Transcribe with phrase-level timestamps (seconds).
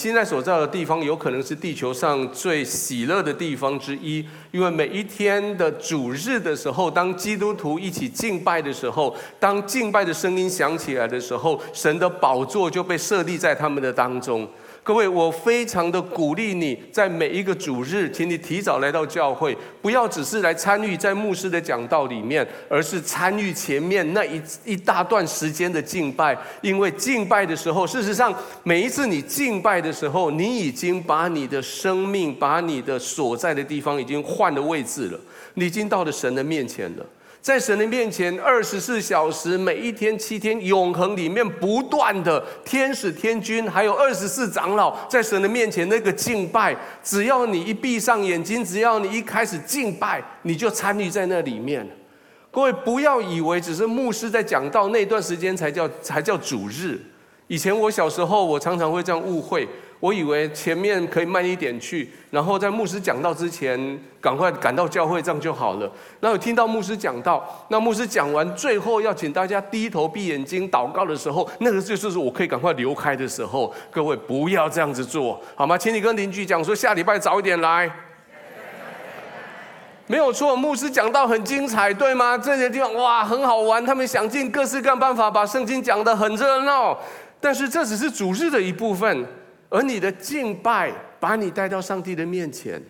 [0.00, 14.48] 现在所在的地方有可能是地球上最喜乐的地方之一，因为每一天的主日的时候，当基督徒一起敬拜的时候，当敬拜的声音响起来的时候，神的宝座就被设立在他们的当中。
[14.82, 26.36] 各位，我非常的鼓励你，在每一个主日，请你提早来到教会，不要只是来参与在牧师的讲道里面，而是参与前面那一一大段时间的敬拜。
[26.62, 35.20] 因为敬拜的时候，事实上每一次你敬拜的时候，你已经把你的生命，把你的所在的地方已经换了位置了，
[35.54, 37.06] 你已经到了神的面前了。
[37.42, 51.88] 在神的面前，二十四小时，每一天七天，永恒里面不断的天使天军，还有二十四长老，在神的面前那个敬拜，只要你一闭上眼睛，只要你一开始敬拜，你就参与在那里面。
[52.50, 57.00] 各位不要以为只是牧师在讲道那段时间才叫才叫主日。
[57.46, 59.66] 以前我小时候，我常常会这样误会。
[60.00, 63.78] 我以为前面可以慢一点去，然后在牧师讲到之前，
[64.18, 65.92] 赶快赶到教会，这样就好了。
[66.20, 73.72] 然后听到牧师讲到，那牧师讲完，最后要请大家低头闭眼睛祷告的时候，那个就是我可以赶快离开的时候。
[73.90, 75.76] 各位不要这样子做，好吗？
[75.76, 77.90] 请你跟邻居讲说，下礼拜早一点来。
[80.06, 82.38] 没有错，牧师讲到很精彩，对吗？
[82.38, 86.98] 这些地方哇，很好玩，他们想尽各式各办法把圣经讲得很热闹，
[87.38, 89.26] 但是这只是主日的一部分。
[89.70, 92.82] 而你的敬拜把你带到上帝的面前，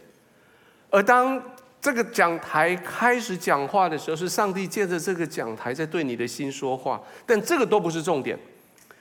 [0.91, 1.41] 而当
[1.81, 7.01] 这个讲台开始讲话的时候，是上帝借着这个讲台在对你的心说话。
[7.25, 8.39] 但这个都不是重点，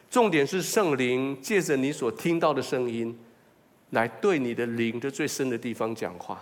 [0.10, 3.18] 重点是圣灵借着你所听到的声音，
[3.90, 6.42] 来对你的灵的最深的地方讲话。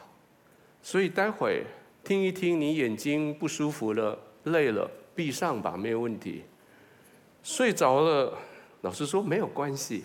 [0.81, 1.63] 所以待会
[2.03, 6.43] 听一听，你眼睛不舒服了、累了，闭上吧，没有问题。
[7.43, 8.37] 睡着了，
[8.81, 10.03] 老实说没有关系。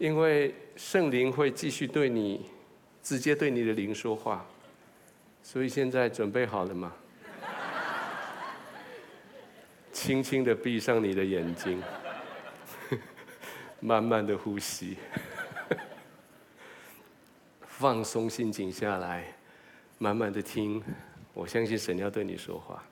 [0.00, 2.46] 因为圣灵会继续对你，
[3.02, 4.46] 直接对你的灵说话，
[5.42, 6.90] 所以现在准备好了吗？
[9.92, 11.82] 轻轻的闭上你的眼睛，
[13.78, 14.96] 慢慢的呼吸，
[17.60, 19.36] 放松心情下来，
[19.98, 20.82] 慢慢的听。
[21.34, 22.82] 我相信神要对你说话。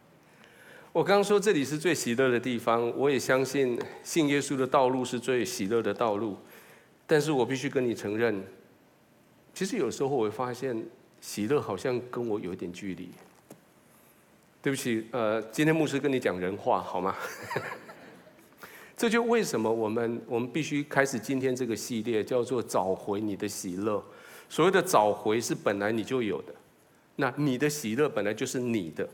[0.93, 6.37] 我刚说这里是最喜乐的地方，我也相信信耶稣的道路是最喜乐的道路。
[7.09, 8.45] 但是我必须跟你承认，
[9.55, 10.87] 其实有时候我会发现，
[11.23, 13.09] 喜乐好像跟我有一点距离。
[14.61, 17.17] 对不起，呃，今天牧师跟你讲人话好吗？
[18.95, 24.05] 这就为什么我们我们必须开始今天这个系列，叫做找回你的喜乐。
[24.51, 26.55] 所谓的找回是本来你就有的，
[27.17, 29.09] 那你的喜乐本来就是你的，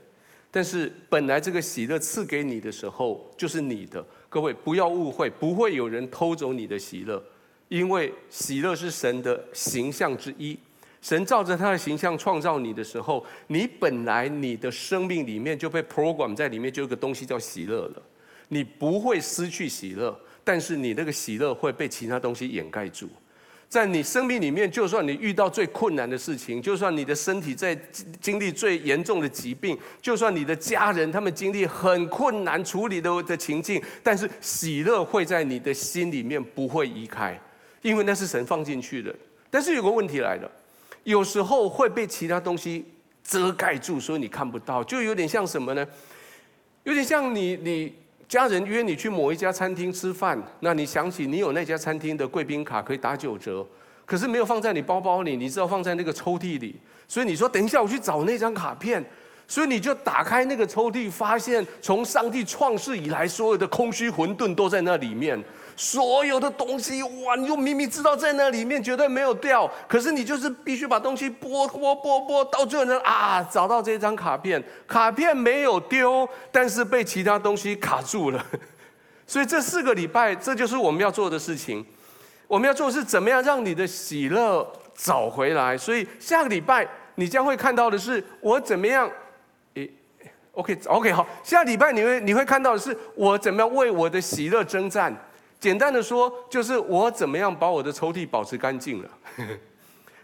[0.50, 4.04] 但是本来这个喜乐赐给你的时候就是你的。
[4.28, 7.22] 各位不要误会，不会有人偷走你的喜乐。
[7.68, 10.58] 因为喜乐是神的形象之一，
[11.00, 18.02] 神照着他的形象创造你的时候，你本来你的生命里面就被 program 在里面，就有个东西叫喜乐了。
[18.48, 23.08] 你不会失去喜乐，但是你那个喜乐会被其他东西掩盖住。
[23.66, 27.74] 在你生命里面，就算你遇到最困难的事情，就算你的身体在
[28.20, 37.40] 经历最严重的疾病，就算你的家人他们经历很困难处理的的情境，但是喜乐会在你的心里面不会移开。
[37.84, 39.14] 因为那是神放进去的，
[39.50, 40.50] 但是有个问题来了，
[41.02, 42.82] 有时候会被其他东西
[43.22, 45.86] 遮盖住，所以你看不到，就有点像什么呢？
[46.84, 47.94] 有点像你你
[48.26, 53.66] 家人约你去某一家餐厅吃饭，那你想起你有那家餐厅的贵宾卡可以打九折，
[54.06, 59.04] 可是没有放在你包包里，你知道放在那个抽屉里，所以你说等一下我去找那张卡片，
[59.46, 65.38] 所以你就打开那个抽屉，发现从上帝创世以来所有的空虚混沌都在那里面。
[65.76, 67.34] 所有的东西，哇！
[67.36, 78.44] 你又明明知道在那里面绝对没有掉，可是你就是必须把东西拨拨拨拨，到最后呢啊，找到这张卡片，卡片没有丢，但是被其他东西卡住了。
[79.26, 81.84] 所以这四个礼拜，这就是我们要做的事情。
[82.46, 85.76] 我们要做的是怎么样让你的喜乐找回来。
[85.76, 89.10] 所以下个礼拜你将会看到的是我怎么样。
[89.74, 89.90] 诶
[90.52, 95.12] ，OK OK 好，下个礼拜你会你会看到的是我怎么样为我的喜乐征战。
[95.64, 99.08] 简单的说，就是我怎么样把我的抽屉保持干净了。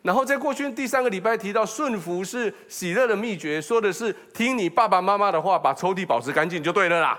[0.02, 7.18] 然后在过去第三个礼拜提到顺服是喜乐的秘诀，说的是听你爸爸妈妈的话，把抽屉保持干净就对了啦。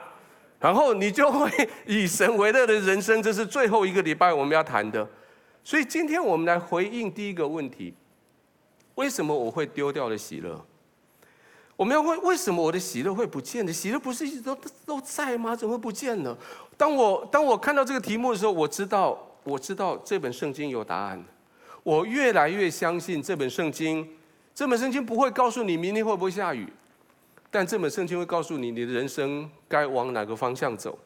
[0.59, 1.50] 然后你就会
[1.88, 5.09] 以神为乐的人生，这是最后一个礼拜我们要谈的。
[5.63, 7.95] 所以今天我们来回应第一个问题：
[8.94, 10.63] 为什么我会丢掉了喜乐？
[11.75, 13.74] 我们要问为什么我的喜乐会不见的？
[13.74, 15.56] 喜乐不是一直都都在吗？
[15.56, 16.38] 怎么会不见了？
[16.81, 21.23] 当我当我看到这个题目的时候，我知道我知道这本圣经有答案。
[21.83, 24.07] 我越来越相信这本圣经。
[24.55, 26.67] 这本圣经不会告诉你明天会不会下雨，
[27.51, 30.97] 但这本圣经会告诉你你的人生该往哪个方向走。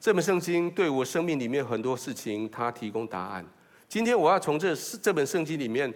[0.00, 3.46] 这本圣经对我生命里面很多事情，它提供答案。
[3.88, 5.94] 今天我要从这这本圣经里面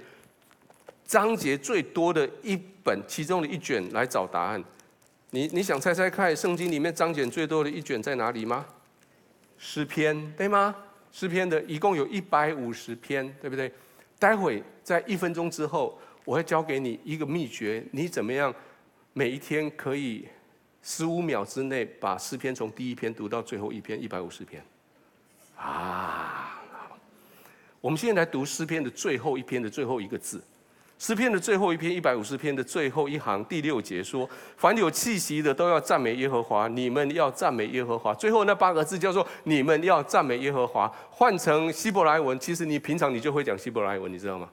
[1.04, 4.62] 章节最多的一本其中的一卷来找答案。
[5.30, 8.64] 你你想猜猜看，圣经里面章节最多的一卷在哪里吗？
[9.58, 10.74] 诗篇，对吗？
[11.12, 13.72] 诗篇的一共有一百五十篇，对不对？
[14.18, 15.98] 待会在一分钟之后。
[16.26, 18.50] 我会教给你一个秘诀，你怎么样
[19.12, 20.26] 每一天可以
[20.82, 24.64] 十五秒之内把诗篇从第一篇读到最后一篇一百五十篇
[25.54, 26.62] 啊！
[27.78, 30.42] 我们现在来读诗篇的最后一篇的最后一个字，
[30.96, 40.90] 诗篇的最后一篇一百五十篇的最后一行第六节说：“凡有气息的都要赞美耶和华，你们要赞美耶和华。”最后那八个字叫做“你们要赞美耶和华”。
[41.10, 44.48] 换成希伯来文，其实你平常你就会讲希伯来文，你知道吗？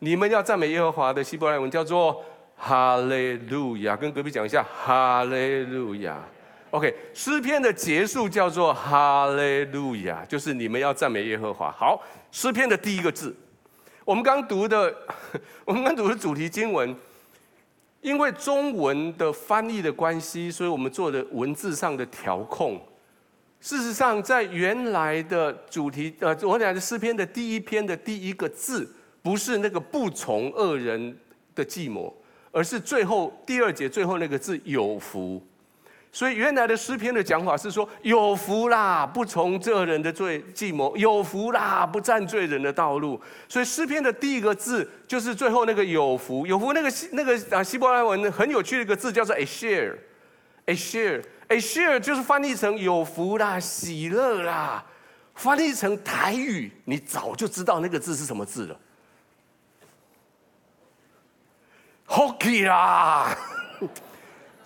[0.00, 2.22] 你们要赞美耶和华的希伯来文叫做
[2.54, 6.22] 哈利路亚，跟隔壁讲一下哈利路亚。
[6.70, 11.72] OK，诗篇的结束叫做哈利路亚，就是你们要赞美耶和华。
[11.72, 12.00] 好，
[12.30, 13.34] 诗篇的第一个字，
[14.08, 14.96] 我们刚读的，
[15.66, 16.96] 我们刚读的主题经文，
[18.00, 22.80] 因为中文的翻译的关系，所以我们做的文字上的调控。
[23.60, 28.90] 事实上，在原来的主题，呃，我讲的诗篇的第一篇的第一个字。
[29.20, 31.14] 不是那个不从恶人
[31.54, 32.16] 的计谋，
[32.50, 35.42] 而是最后第二节最后那个字有福。
[36.10, 43.20] 所以原来的诗篇的讲法是说有福啦，不从这人的罪计谋，有福啦，不占罪人的道路。
[43.48, 54.84] 所以诗篇的第一个字就是最后那个有福，有福那个那个啊希伯来文很有趣的一个字叫做 “a share”，“a share”，“a share” 就是翻译成有福啦，喜乐啦，
[55.34, 58.80] 翻译成台语，你早就知道那个字是什么字了。
[62.08, 63.36] Hockey 啦，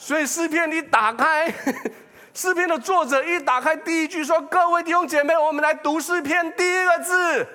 [0.03, 1.49] 所以诗篇你打开，
[2.35, 7.47] 诗篇的作者一打开第一句说：“各位弟兄姐妹，我们来读诗篇第一个字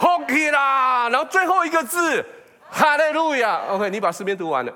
[0.00, 2.26] ，Hockey 啦。”然后最后一个字，
[2.68, 3.60] 哈利路亚。
[3.68, 4.74] OK，你把诗篇读完了，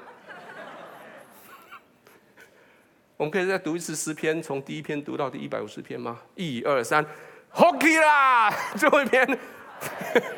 [3.16, 6.20] 我们可以再读一次诗篇，从第一篇读到第一百五十篇吗？
[6.36, 7.04] 一二三
[7.52, 9.38] ，Hockey 啦，最后一篇。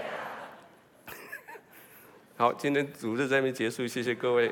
[2.38, 4.50] 好，今天主日在这边结束，谢谢各位。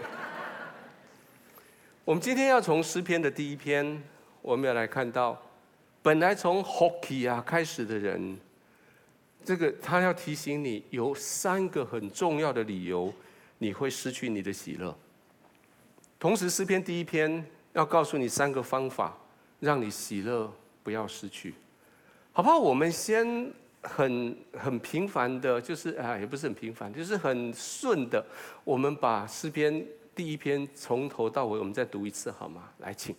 [2.09, 4.03] 我们今天要从诗篇的第一篇，
[4.41, 5.39] 我们要来看到，
[6.01, 8.35] 本来从 hockey 啊开始的人，
[9.45, 13.13] 这个他要提醒你有三个很重要的理由，
[13.59, 14.97] 你会失去你的喜乐。
[16.19, 17.45] 同时，诗篇第一篇
[17.75, 19.15] 要告诉你三个方法，
[19.61, 20.51] 让你喜乐
[20.83, 21.53] 不要失去，
[22.33, 22.59] 好不好？
[22.59, 23.53] 我们先。
[23.81, 28.23] 很很平凡的，就是啊，也不是很平凡，就是很顺的。
[28.65, 29.87] 我们把诗篇
[30.19, 32.65] 第一篇从头到尾，我们再读一次好吗？
[32.79, 33.15] 来，请。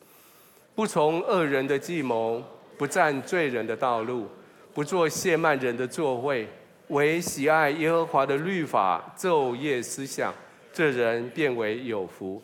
[0.75, 2.44] 不从恶人的计谋，
[2.78, 4.28] 不占罪人的道路，
[4.74, 6.46] 不做亵慢人的座位，
[6.90, 10.34] 唯喜爱耶和华的律法，昼夜思想，
[10.74, 12.44] 这人便为有福。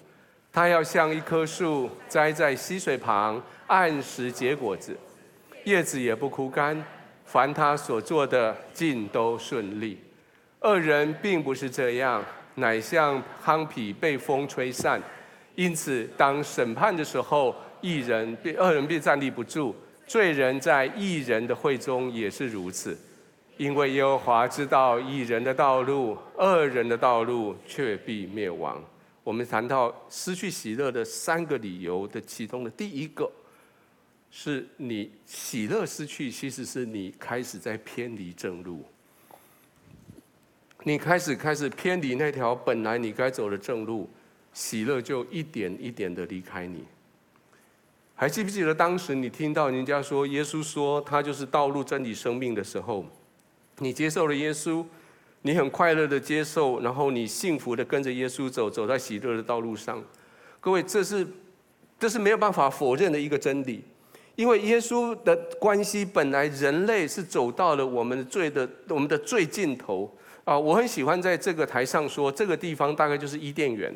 [0.53, 4.95] 他要像一棵树栽在溪水旁，按时结果子，
[5.65, 6.81] 叶子也不枯干。
[7.25, 9.99] 凡他所做的尽都顺利，
[10.61, 12.23] 恶人并不是这样，
[12.55, 15.01] 乃像糠秕被风吹散。
[15.55, 19.73] 因此，当审判的时候，一人被二人便站立不住，
[20.05, 22.97] 罪人在一人的会中也是如此。
[23.57, 28.83] 因为耶和华知道一人的道路，恶人的道路却必灭亡。
[29.23, 33.31] 我们谈到失去喜乐的三个理由的其中的第一个。
[34.29, 38.83] 是你喜乐失去，其实是你开始在偏离正路。
[40.87, 44.07] 你开始开始偏离那条本来你该走的正路，
[44.53, 46.83] 喜乐就一点一点的离开你。
[48.13, 53.03] 还记不记得当时你听到人家说耶稣说他就是道路、真理、生命的时候，
[53.79, 54.85] 你接受了耶稣，
[55.41, 60.03] 你很快乐的接受，然后你幸福的跟着耶稣走，走在喜乐的道路上。
[60.61, 61.27] 各位，这是
[61.99, 63.83] 这是没有办法否认的一个真理。
[64.35, 70.15] 因为耶稣的关系，本来人类是走到了我们的罪的我们的最尽头
[70.45, 70.57] 啊！
[70.57, 73.93] 我很喜欢在这个台上说，这个地方大概就是伊甸园。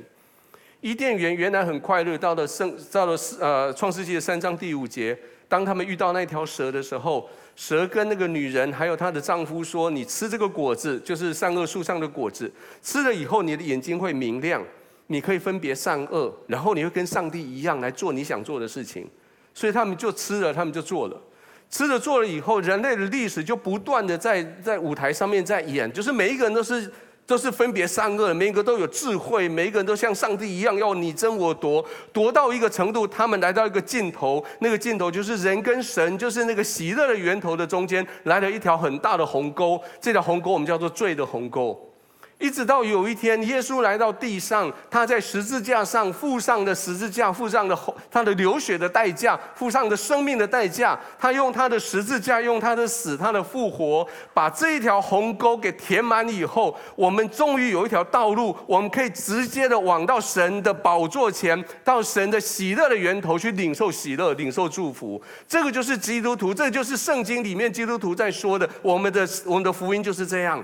[0.81, 12.51] 伊甸园原来很快乐，到了圣到了呃创世纪的三章第五节，当他们遇到那条蛇的时候，蛇跟那个女人还有她的丈夫说：“你吃这个果子，就是善恶树上的果子，
[12.81, 14.63] 吃了以后你的眼睛会明亮，
[15.07, 19.07] 你可以分别善恶，然后你会跟上帝一样来做你想做的事情。”
[19.53, 21.21] 所以他们就吃了，他们就做了。
[21.69, 26.91] 吃了做了以后，人类的历史就不断的在在舞台上面在演，就是每一个人都是
[27.27, 41.88] 都是分别善恶，每一个都有智慧，每一个人都像上帝一样要你争我夺，夺到一个程度，他们来到一个尽头，那个尽头就是人跟神，就是那个喜乐的源头的中间来了一条很大的鸿沟，这条鸿沟我们叫做罪的鸿沟。
[42.39, 47.77] 一直到有一天，耶稣来到地上，他在十字架上付上的十字架，付上的
[48.09, 50.97] 他的流血的代价，付上的生命的代价。
[51.19, 65.21] 他用他的十字架，用他的死，他的复活，把这一条鸿沟给填满以后，我们终于有一条道路，我们可以直接的往到神的宝座前，到神的喜乐的源头去领受喜乐，领受祝福。
[65.45, 70.63] 这个就是基督徒，这就是圣经里面基督徒在说的，我们的我们的福音就是这样。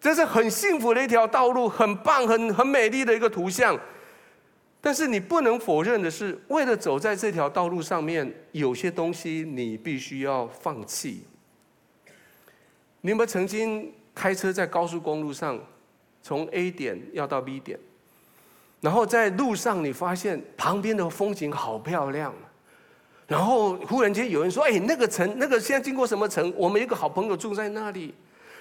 [0.00, 3.78] 这是很幸福的一条道路，很棒、很很美丽的一个图像。
[4.80, 11.24] 但是你不能否认的是，为了走在这条道路上面，有些东西你必须要放弃。
[13.02, 15.58] 你有没有曾经开车在高速公路上，
[16.22, 17.78] 从 A 点要到 B 点，
[18.80, 22.34] 然后在路上你发现旁边的风景好漂亮，
[23.26, 26.50] 然后忽然间有人说：“哎，那个城，那个现在经过什么城？
[26.56, 28.14] 我们一个好朋友住在那里。”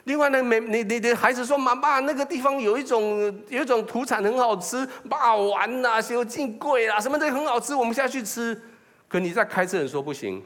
[0.10, 8.60] 另外呢，每你你的孩子说：“妈妈，那个地方有一种有一种土产很好吃，霸王呐、小金贵啊，什么的很好吃，我们下去吃。”
[9.08, 10.42] 可你在开车人说不行，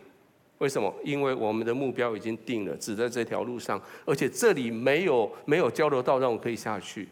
[0.57, 0.93] 为什么？
[1.05, 7.07] 因为我们的目标已经定了，只在这条路上，而且这里没有没有交流道让我可以下去，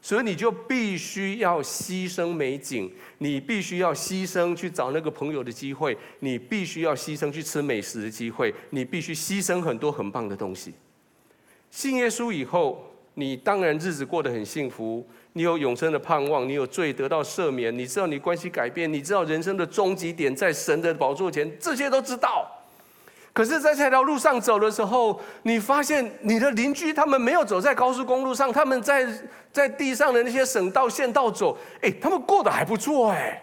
[0.00, 2.88] 所以你就必须要牺牲美景，
[3.18, 10.72] 你必须要牺牲去找那个朋友的机会，你必须要牺牲去吃美食的机会，你必须牺牲很多很棒的东西。
[11.70, 12.84] 信耶稣以后，
[13.14, 22.50] 你当然日子过得很幸福，你有永生的盼望，你有罪得到赦免，你知道你关系改变，你知道人生的终极点在神的宝座前，这些都知道。
[23.32, 29.06] 可是，在这条路上走的时候，你发现你的邻居他们没有走在高速公路上，他们在
[29.52, 33.42] 在地上的那些省道、县道走，哎，他们过得还不错，哎，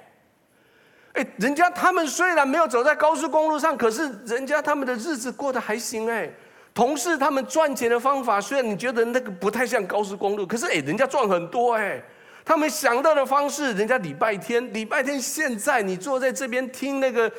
[1.13, 6.29] 哎，人家他们虽然没有走在高速公路上，可是人家他们的日子过得还行，哎。
[6.75, 12.03] 同事他们赚钱的方法，虽然你觉得那个不太像高速公路，可是诶，人家赚很多诶。
[12.44, 17.32] 他们想到的方式，人家礼拜天，礼拜天现在你坐在这边听那个，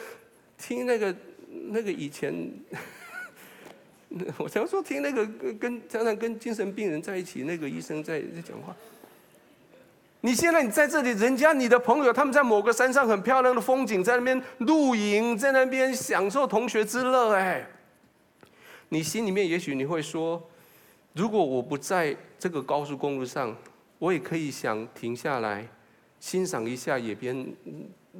[0.56, 1.14] 听那个，
[1.68, 2.34] 那个以前，
[4.38, 5.24] 我常说听那个
[5.60, 8.74] 跟常常跟精神病人在一起那个医生在在讲话。
[10.22, 17.64] 你现在你在这里，人家你的朋友他们在某个山上很漂亮的风景，在那边露营，在那边享受同学之乐，哎。
[18.88, 20.42] 你心里面也许你会说，
[21.14, 23.56] 如果我不在这个高速公路上，
[23.98, 25.66] 我也可以想停下来，
[26.20, 27.54] 欣赏一下野边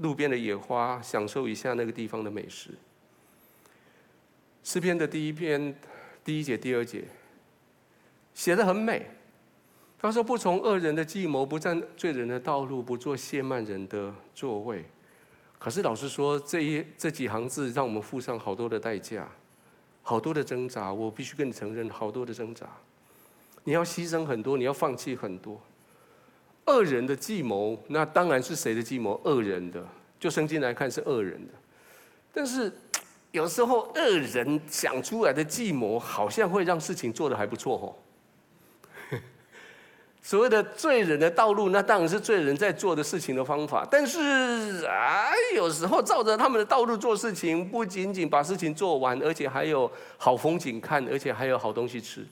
[0.01, 2.71] 路边的野花，享受一下那个地方的美食。
[4.65, 5.75] 诗篇的第一篇
[6.25, 7.05] 第一节、第二节
[8.35, 9.07] 写得很美。
[9.99, 14.85] 他说：“不从恶人的计谋，不站罪人的道路，不做亵慢人的座位。”
[15.59, 19.27] 可是老实说，这一这几行字让我们付上好多的代价。
[20.09, 22.65] 好多的挣扎，我必须跟你承认，好多的挣扎。
[23.65, 25.61] 你要牺牲很多，你要放弃很多。
[26.67, 29.21] 恶人的计谋，那当然是谁的计谋？
[29.25, 29.85] 恶人的，
[30.21, 31.53] 就圣经来看是恶人的。
[32.33, 32.73] 但是
[33.33, 37.91] 有时候恶人想出来的计谋，好像会让事情做得还不错哦。
[40.27, 43.87] 所谓的罪人的道路，那当然是罪人在做的事情的方法。
[43.89, 52.27] 但是啊，有时候照着他们的道路做事情，不仅仅把事情做完，而且还有好风景看，而且还有好东西吃。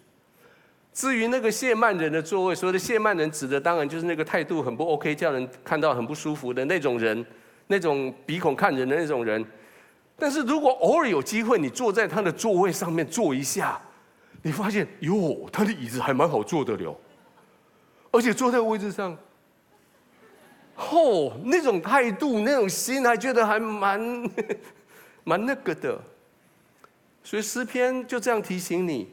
[0.92, 7.24] 至于那个谢曼人的座位，所谓的谢曼人，指的当然就是那个态度很不 OK，叫人看到很不舒服的那种人，
[7.68, 9.46] 那种鼻孔看人的那种人。
[10.18, 13.80] 但是如果偶尔有机会，你坐在他的座位上面坐一下，
[14.42, 16.92] 你发现哟，他的椅子还蛮好坐的了。
[18.14, 19.18] 而且坐在位置上，
[20.76, 24.30] 吼、那种态度、那种心，还觉得还蛮
[25.24, 26.00] 蛮那个的。
[27.24, 29.08] 所以诗篇就这样提醒你，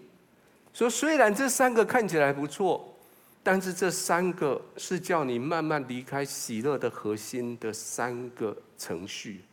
[0.71, 2.95] 说虽然这三个看起来不错，
[3.41, 9.43] 但是这三个是叫你慢慢离开喜乐的核心的三个程序。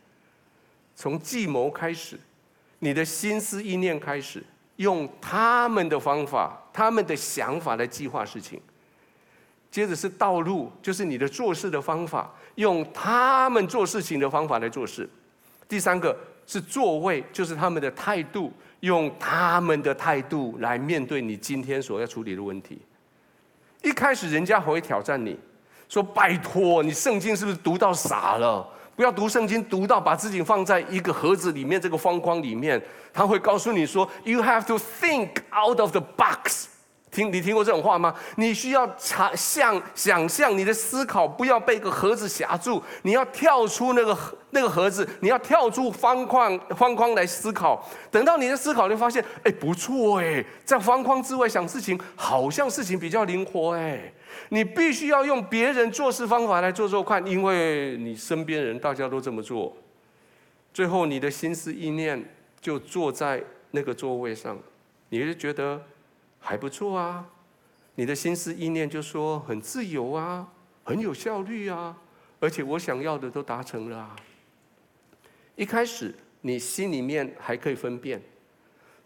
[0.95, 2.19] 从计谋开始，
[2.77, 4.43] 你的心思意念开始，
[4.75, 8.61] 用他们的方法、他们的想法来计划事情。
[9.71, 15.07] 接着是道路，就是你的做事的方法，用他们做事情的方法来做事。
[15.67, 22.81] 第三个是座位，就是他们的态度，用他们的态度来面对你今天所要处理的问题。
[23.83, 25.37] 一开始人家会挑战你，
[25.87, 28.67] 说：“拜托，你圣经是不是读到傻了？
[28.95, 32.81] 不要读圣经读到把自己放在一个盒子里面，这个方框里面。
[33.13, 36.67] 他会告诉你说：“You have to think out of the box。”
[37.11, 38.13] 听，你听过这种话吗？
[38.35, 44.17] 你需要想象，想象你的思考不要被一个盒子夹住，你要跳出那个
[44.51, 47.83] 那个盒子，你要跳出方框方框来思考。
[48.11, 54.13] 等到你的思考，你发现，哎，不错哎，在方框之外想事情，好像事情比较灵活哎。
[54.49, 59.75] 你必须要用别人做事方法来做做看，因为你身边人大家都这么做，
[60.71, 62.23] 最后你的心思意念
[62.61, 64.55] 就坐在那个座位上，
[65.09, 65.81] 你就觉得。
[66.39, 67.27] 还不错啊，
[67.95, 70.47] 你的心思意念就说很自由啊，
[70.83, 71.95] 很有效率啊，
[72.39, 74.15] 而且我想要的都达成了啊。
[75.55, 78.21] 一开始你心里面还可以分辨。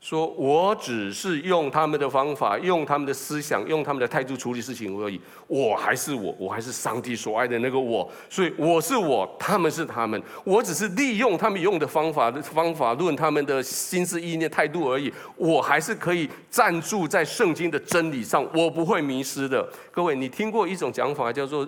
[0.03, 5.17] 说我只是用他们的方法，用他们的思想，用他们的态度处理事情而已。
[5.47, 8.11] 我还是我，我还是上帝所爱的那个我。
[8.29, 10.21] 所以我是我，他们是他们。
[10.43, 15.09] 我只是利用他们用的方法的方法论他们的心思意念态度而已。
[15.37, 19.65] 我还是可以站住在圣经的真理上，我不会迷失的。
[19.89, 21.65] 各位，你听过一种讲法叫做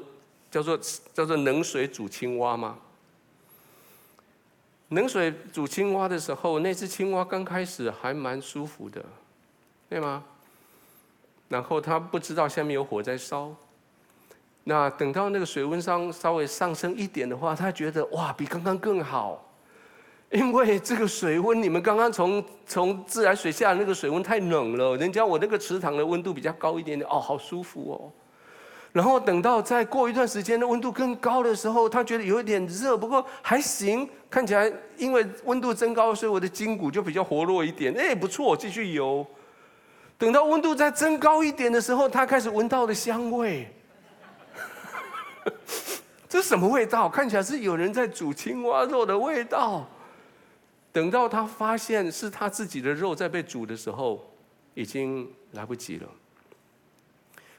[0.52, 0.78] 叫做
[1.14, 2.76] 叫做冷水煮青蛙吗？
[4.96, 9.04] 冷水煮青蛙的时候，那只青蛙刚开始还蛮舒服的，
[9.90, 10.24] 对吗？
[11.50, 13.54] 然后它不知道下面有火在烧。
[14.64, 19.54] 那等到那个水温上稍微上升一点的话，它觉得哇，比刚刚更好，
[20.32, 28.12] 因为这个水温，你们刚刚从从自来水下那个水温太冷了，人家我那个池塘的温度比较高一点点，哦，好舒服哦。
[28.96, 37.94] 然后等到再过一段时间的温度更高的时候，他觉得有一点热，不过还行，看起来因为温度增高，所以我的筋骨就比较活络一点。
[37.96, 39.28] 哎，不错，继续游。
[40.18, 43.70] 等到温度再增高一点的时候，他开始闻到了香味。
[46.30, 47.10] 这什么味道？
[47.10, 49.86] 看起来是有人在煮青蛙肉的味道。
[50.94, 54.26] 等到他发现是他自己的肉在被煮的时候，
[54.74, 56.08] 已经来不及了，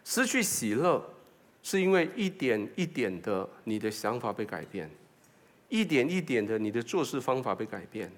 [0.03, 1.07] 失去喜乐。
[1.67, 4.89] 是因为一点一点的你的想法被改变，
[5.69, 8.09] 一点一点的你的做事方法被改变，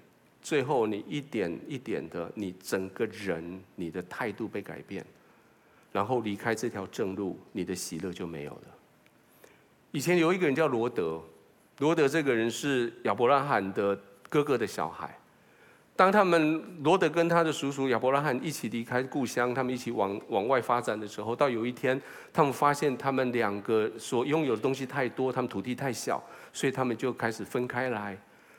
[0.43, 5.03] 最后你一点一点的你整个人你的态度被改变，
[5.91, 8.63] 然后离开这条正路，你的喜乐就没有了。
[9.93, 11.19] 以前有一个人叫罗德，
[11.79, 15.18] 罗德这个人是亚伯拉罕的哥哥的小孩。
[15.99, 22.01] 当他们罗德跟他的叔叔亚伯拉罕一起离开故乡，他们一起往往外发展的时候，到有一天，
[22.33, 28.17] 他们发现他们两个所拥有的东西太多，他们土地太小，所以他们就开始分开来。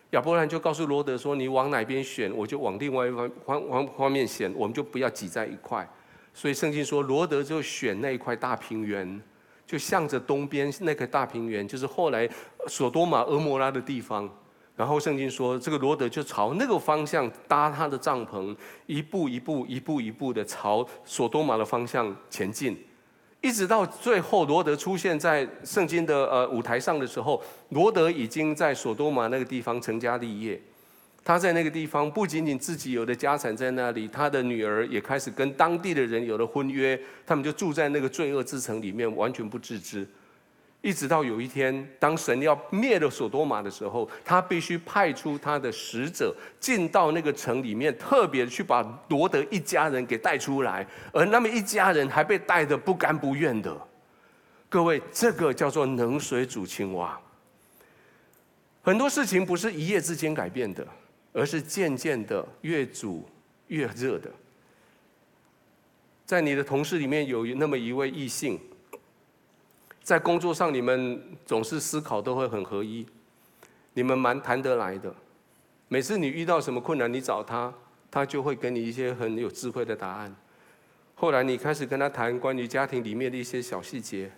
[0.10, 5.89] 亚伯拉罕就告诉罗德说：“你往哪边选，我就往另外一方方方方面选，我们就不要挤在一块。”
[6.36, 9.21] 所以圣经说，罗德就选那一块大平原，
[9.65, 12.30] 就向着东边那个大平原，就是后来
[12.67, 14.30] 所多玛、蛾摩拉的地方。
[14.79, 22.81] 然后圣经说，这个罗德就朝那个方向搭他的帐篷，一步一步、一步一步的朝所多玛的方向前进，
[23.41, 30.57] 一直到最后，罗德出现在圣经的呃舞台上的时候，罗德已经在所多玛那个地方成家立业。
[31.25, 40.07] 他在那个地方不仅仅自己有的家产在那里，他的女儿也开始跟当地的人有了婚约，他们就住在那个罪恶之城里面，完全不自知。
[40.81, 53.77] 一直到有一天，当神要灭了所多玛的时候，他必须派出他的使者进到那个城里面，特别去把罗德一家人给带出来，而那么一家人还被带得不甘不愿的。
[54.69, 57.19] 各位，这个叫做冷水煮青蛙。
[58.81, 60.87] 很多事情不是一夜之间改变的，
[61.33, 63.27] 而是渐渐的越煮
[63.67, 64.31] 越热的。
[66.25, 68.57] 在你的同事里面有那么一位异性。
[70.10, 73.06] 在工作上，你们总是思考都会很合一，
[73.93, 75.13] 你们蛮谈得来的。
[75.88, 77.72] 每次你遇到什么困难，你找他，
[78.10, 80.36] 他就会给你一些很有智慧的答案。
[81.13, 84.32] 后来你开始跟他谈关于家庭里面的一些小细节，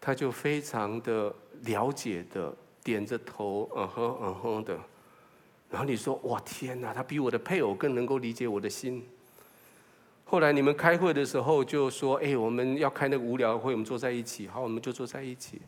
[0.00, 1.30] 他就非常的
[1.64, 2.50] 了解的
[2.82, 4.78] 点着头，嗯哼嗯哼的。
[5.68, 9.06] 然后你说：哇，天哪，他比我的配偶更能够理解我的心。
[10.32, 15.60] 后来你们开会的时候就说：“哎，我们要开那个无聊会，我们坐在一起。”好，我们就坐在一起。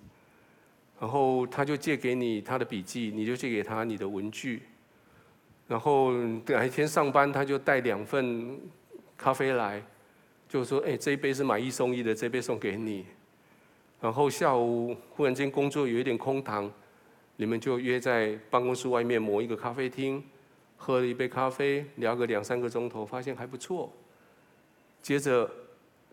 [0.98, 4.62] 然后他就借给你他的笔记，你就借给他你的文具。
[5.68, 6.14] 然后
[6.46, 8.58] 哪一天上班，他就带两份
[9.18, 9.82] 咖啡来，
[10.48, 13.04] 就说：“哎，这一杯是买一送一的，这杯送给你。”
[14.00, 16.72] 然后下午忽然间工作有一点空档，
[17.36, 20.24] 你们就约在办公室外面某一个咖啡厅，
[20.78, 23.92] 喝了一杯咖啡，聊个两三个钟头，发现还不错。
[25.04, 25.48] 接着，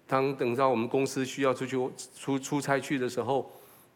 [0.06, 1.78] 当等到我们公司需要出去
[2.14, 3.50] 出出差去的时候，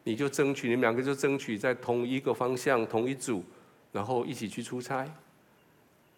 [0.04, 3.44] 你就争取，你们两个就争取在同一个方向、同一组，
[3.92, 5.06] 然后一起去出差。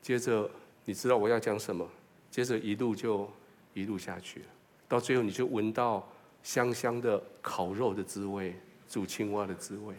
[0.00, 0.48] 接着，
[0.84, 1.84] 你知道我要讲什么？
[2.30, 3.28] 接着一路就
[3.74, 4.42] 一路下去，
[4.86, 6.08] 到最后你就闻到
[6.44, 8.54] 香香的烤肉的滋味，
[8.88, 9.92] 煮青蛙的滋味。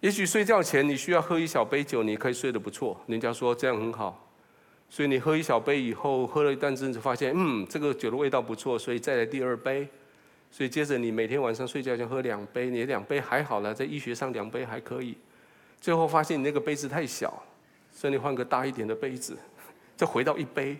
[0.00, 3.00] 也许睡觉前你需要喝一小杯酒，你可以睡得不错。
[3.06, 4.29] 人家说这样很好，
[4.90, 9.86] 所以你喝一小杯以后，喝了一段阵子，发现嗯，这个酒的味道不错，所以再来第二杯。
[10.50, 15.16] 所以接着你每天晚上睡觉前喝两杯，你两杯还好了，在医学上两杯还可以。
[15.80, 17.40] 最后发现你那个杯子太小，
[17.92, 19.38] 所以你换个大一点的杯子，
[19.96, 20.76] 再回到一杯。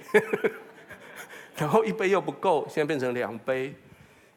[1.56, 3.72] 然后一杯又不够，现在变成两杯。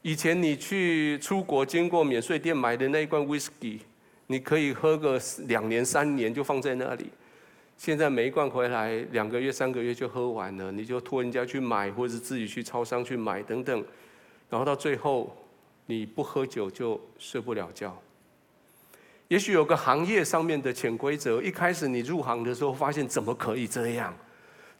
[0.03, 3.79] 以前你去出国经过免税店买的那一罐 whisky，
[4.27, 7.09] 你可以喝个两年三年就放在那里。
[7.77, 13.83] 现在每一罐回来两个月三个月就喝完了，你就托人家去买，或者是自己去超商去买等等。
[14.49, 15.35] 然后到最后，
[15.87, 17.97] 你不喝酒就睡不了觉。
[19.27, 24.15] 也许有个行业上面的潜规则，一开始你入行的时候发现怎么可以这样？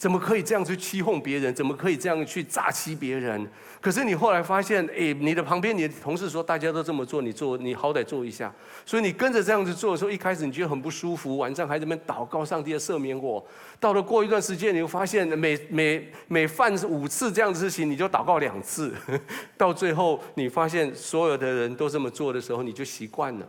[0.04, 1.56] 怎么可以这样去欺哄别人？
[1.56, 3.48] 怎么可以这样去诈欺别人？
[3.80, 8.54] 可是你后来发现，哎，你的旁边你的同事说大家都这么做，你做你好歹做一下。
[8.86, 13.42] 所以你跟着这样子做的时候，一开始你觉得很不舒服，晚上还在那边祷告上帝要赦免我。
[13.80, 18.94] 到了过一段时间，你会发现每每每犯五次这样子事情，你就祷告两次。
[19.56, 23.48] 到最后你发现所有的人都这么做的时候，你就习惯了。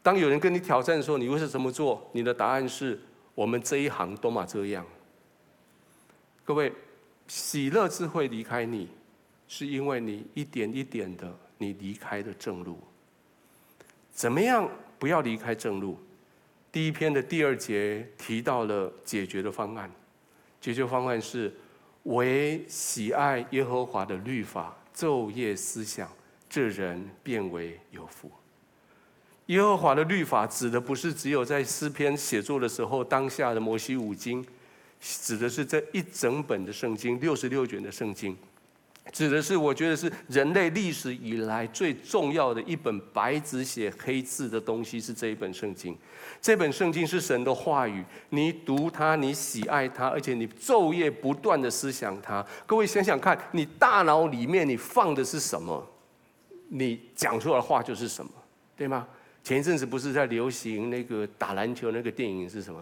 [0.00, 2.08] 当有人跟你挑战的时候，你会是怎么做？
[2.12, 3.00] 你的答案是
[3.34, 4.86] 我们这一行都嘛这样。
[6.44, 6.72] 各位，
[7.28, 8.88] 喜乐之会离开你，
[9.46, 12.78] 是因为你一点一点的你离开了正路。
[14.12, 15.96] 怎么样不要离开正路？
[16.72, 19.90] 第一篇的第二节提到了解决的方案，
[20.60, 21.54] 解决方案是
[22.04, 26.10] 惟喜爱耶和华的律法，昼夜思想，
[26.50, 28.30] 这人便为有福。
[29.46, 34.44] 耶和华的律法指的不是只有在诗篇写作的时候当下的摩西五经。
[35.02, 38.36] 指的是这一整本的圣经，六十六卷的圣经，
[39.10, 45.98] 指的是我觉得是人类历史以来最重要的一本白纸写黑字的东西，是这一本圣经。
[46.40, 52.44] 这本圣经是神的话语，你读它，你喜爱它，而且你昼夜不断的思想它。
[52.64, 55.84] 各位想想看，你大脑里面你放的是什么，
[56.68, 58.30] 你讲出来的话就是什么，
[58.76, 59.06] 对吗？
[59.44, 62.80] 前一阵子不是在流行那个打篮球那个电影是什么？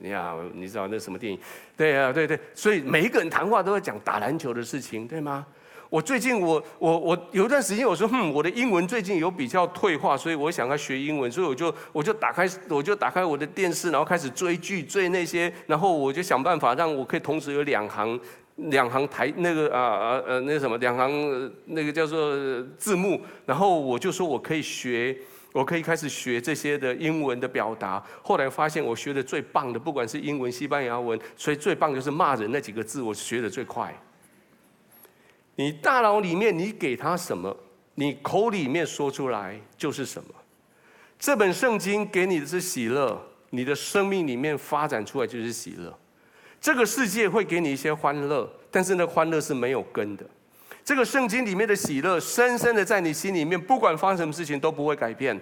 [0.00, 1.38] 你呀，你知道那什么电影？
[1.76, 5.46] 对啊，对对，所以每一个人谈话都在讲打篮球的事情，对吗？
[5.88, 18.18] 我最近我我我有一段时间我说，哼，我的英文最近有比较退化，所以我想要学英文，所以我就我就打开我就打开我的电视，然后开始追剧追那些，然后我就想办法让我可以同时有两行
[18.68, 22.36] 两行台那个啊啊呃那个什么两行那个叫做
[22.76, 25.16] 字幕，然后我就说我可以学。
[25.52, 28.00] 我可以开始学这些的英文的表达。
[28.22, 33.92] 后来发现我学的最棒的，不管是英文、西班牙文，所以最棒就是骂人那几个字，我学的最快。
[35.56, 37.56] 你大脑里面你给他什么，
[37.96, 40.28] 你口里面说出来就是什么。
[41.18, 43.20] 这本圣经给你的是喜乐，
[43.50, 45.92] 你的生命里面发展出来就是喜乐。
[46.60, 50.24] 这个世界会给你一些欢乐，但是那欢乐是没有根的。
[50.84, 55.38] 这个圣经里面的喜乐，深深的在你心里面，不管发生什么事情都不会改变。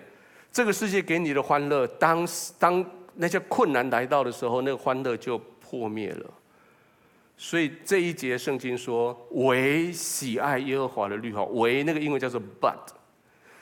[0.53, 2.29] 这个世界给你的欢乐，当
[2.59, 6.27] 当那些困难来到的时候，那个欢乐就破灭了。
[7.37, 12.75] 所以这一节圣经说：“唯喜爱耶和华的律法，唯那个英文叫做 but。”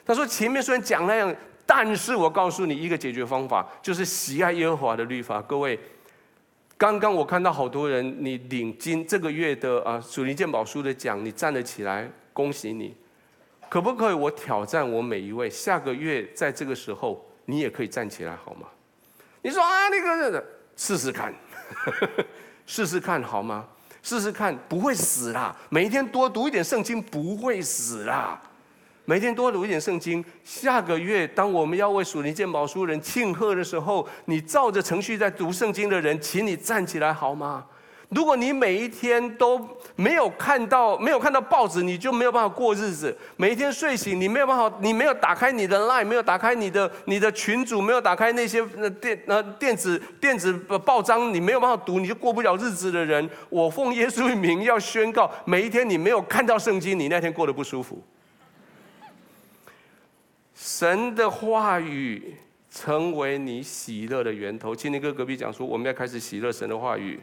[0.05, 5.41] 他说前面虽然讲那样，但是我告诉你一个解决方法，就是喜爱耶和华的律法。
[5.41, 5.79] 各位。
[6.77, 12.95] 刚刚我看到好多人，你领金这个月的啊属灵鉴宝书的奖，你站了起来，恭喜你！
[13.67, 18.67] 可不可以我挑战我每一位，下个月在这个时候，你也可以站起来好吗？
[19.41, 21.33] 你说啊，那个试试看，
[22.67, 23.65] 试试看好吗？
[24.03, 25.53] 试试看，不会死啦！
[25.69, 28.39] 每一天多读一点圣经，不会死啦。
[29.09, 30.23] 每天多读一点圣经。
[30.43, 37.63] 下个月，当我们要为属灵鉴宝书人庆贺的时候，你照着程序在读圣经的人，请你站起来好吗？
[38.09, 39.65] 如果你每一天都
[39.95, 43.17] 没有看到没有看到报纸，你就没有办法过日子。
[43.37, 50.51] 每一天睡醒，你没有办法，你没有打开你的 line，没有打开你的你的群组，没有打开那些那电呃电子电子
[50.83, 53.29] 报章，你没有办法读，你就过不了日子的人。
[53.47, 58.03] 我奉耶稣的名要宣告：每一天你没有看到圣经，你那天过得不舒服。
[60.67, 62.35] 神的话语
[62.69, 64.75] 成为你喜乐的源头。
[64.75, 67.21] 今天跟隔壁讲说，我们要开始喜乐神的话语。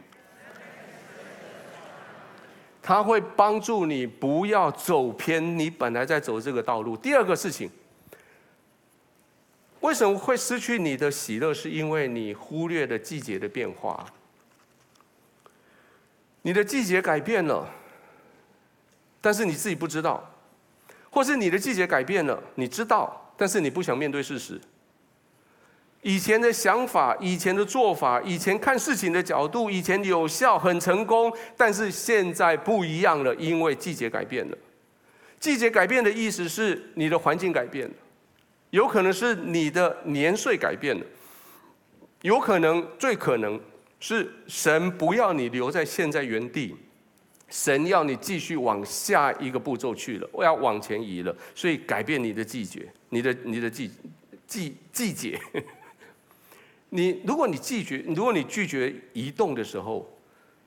[2.81, 6.97] 他会帮助你不要走偏你本来在走这个道路。
[6.97, 7.69] 第二个事情，
[9.81, 11.53] 为什么会失去你的喜乐？
[11.53, 14.03] 是因为你忽略了季节的变化。
[16.41, 17.69] 你的季节改变了，
[19.21, 20.31] 但是你自己不知道，
[21.11, 24.59] 或是你的季节改变了，你知道，但是你不想面对事实。
[26.01, 34.57] 以前的想法、以前的做法、以前看事情的角度、以前有效、很成功，但是现在不一样了，因为季节改变了。
[35.39, 37.93] 季节改变的意思是你的环境改变了，
[38.69, 41.05] 有可能是你的年岁改变了，
[42.21, 43.59] 有可能，最可能。
[43.97, 46.75] 是神不要你留在现在原地，
[47.57, 53.89] 神要你继续往下一个步骤去了，我要往前移了，所以改变你的季节，你的你的季
[54.45, 55.39] 季季节。
[56.89, 60.05] 你如果你拒绝，如果你拒绝移动的时候，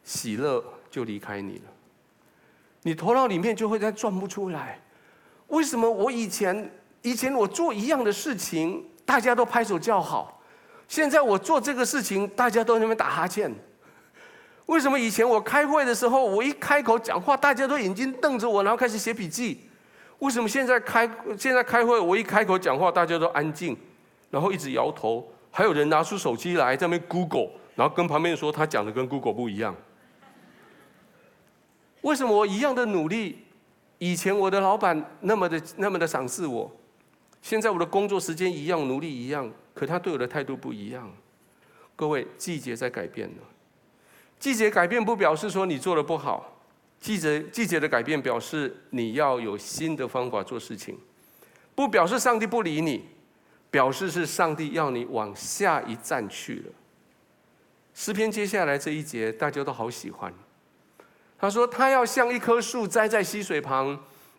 [0.02, 1.64] 喜乐就离开你了，
[2.84, 4.80] 你头脑里面就会再转不出来。
[5.48, 6.70] 为什么我以前
[7.02, 10.42] 以前我做一样的事情，大家都拍手叫好？
[10.88, 13.54] 现在我做这个事情，大家都在那边打哈欠。
[14.68, 19.60] 为什么以前我开会的时候，我一开口讲话，大家都眼睛瞪着我，然后开始写笔记？
[20.18, 23.74] 为什么现在开现在开会，我一开口讲话，大家都安静，
[24.30, 25.26] 然后一直摇头？
[25.50, 29.74] 还有人拿出手机来在那边 Google，然后跟旁边说他讲的跟 Google 不一样。
[32.02, 33.38] 为什么我一样的努力，
[33.96, 36.70] 以前我的老板那么的那么的赏识我，
[37.40, 39.50] 现在我的工作时间一样，努力一样？
[39.72, 41.10] 可他对我的态度不一样，
[41.96, 43.36] 各位，季节在改变了。
[44.38, 46.60] 季节改变不表示说你做的不好，
[47.00, 50.98] 季节季节的改变表示你要有新的方法做事情，
[51.74, 53.04] 不表示上帝不理你，
[53.70, 56.72] 表示是上帝要你往下一站去了。
[57.94, 60.32] 诗篇接下来这一节大家都好喜欢，
[61.36, 63.98] 他说他要像一棵树栽在溪水旁，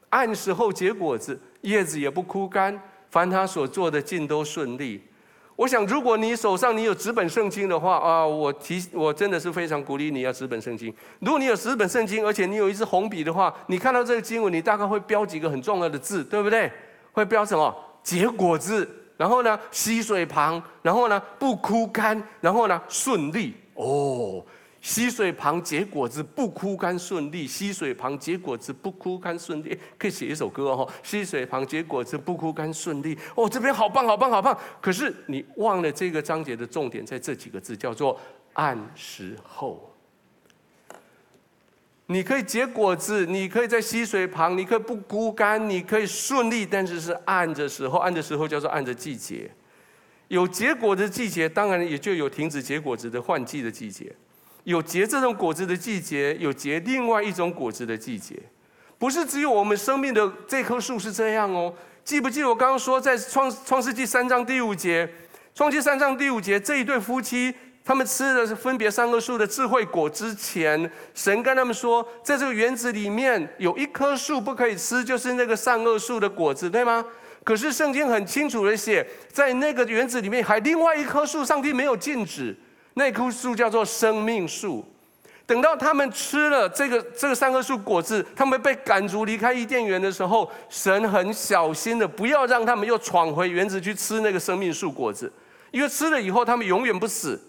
[0.09, 5.03] 按时候结果子，叶子也不枯干，凡他所做的尽都顺利。
[5.59, 10.87] 我想，如果你手上你有纸本圣经的话啊，我提我真的是非常鼓励你要纸本圣经。
[11.19, 16.71] 如果你有纸本圣经，而且你有一支红笔的话，你看到这个经文，你大概会标几个很重要的字，对不对？
[17.11, 17.75] 会标什么？
[18.01, 23.53] 结果字，然后呢，溪水旁，然后呢，不枯干，然后呢，顺利。
[23.73, 24.41] 哦。
[24.81, 30.89] 溪水旁结果子不枯干顺利，溪水旁结果子不枯干顺利，可以写一首歌哦。
[31.03, 34.57] 溪水旁结果子不枯干顺利，哦，这边好棒好棒好棒。
[34.79, 38.19] 可是你忘了这个章节的重点在这几个字，叫做
[38.53, 39.85] 按时候。
[42.05, 49.51] 你可以结果子，你可以在溪水旁，你可以不枯干，你可以顺利，但是是按着时候，按着时候叫做按着季节。
[50.29, 54.11] 有结果的季节，当然也就有停止结果子的换季的季节。
[54.63, 58.35] 有结这种果子的季节，有结另外一种果子的季节，
[58.97, 61.73] 不是只有我们生命的这棵树是这样哦。
[62.03, 65.07] 记不记得我刚刚说，在创创世纪三章第五节，
[65.53, 67.53] 创世纪三章第五节，这一对夫妻
[67.85, 77.03] 他们吃的是分别善恶树的智慧果之前，神跟他们说，在这个园子里面有一棵树不可以吃，就是那个善恶树的果子，对吗？
[77.43, 82.55] 可是圣经很清楚的写，在那个园子里面还另外一棵树，上帝没有禁止。
[82.99, 84.85] 那棵树叫做生命树。
[85.45, 95.31] 等到他们吃了这个这个三棵树果子，他们被赶逐离开伊甸园的时候，神很小心的不要让他们又闯回园子去吃那个生命树果子，
[95.71, 97.41] 因为吃了以后他们永远不死，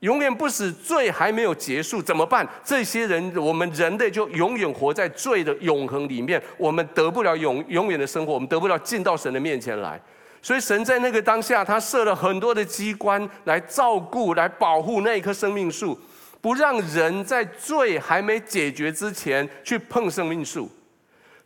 [0.00, 2.46] 永远不死，罪还没有结束，怎么办？
[2.62, 10.00] 这些人，我们人类就永远活在罪的永恒里面，我们得不了永永远的生活，我们得不了进到神的面前来。
[10.40, 15.98] 所以神在那个当下，他设了很多的机关来照顾、来保护那一棵生命树，
[16.40, 20.70] 不让人在罪还没解决之前去碰生命树。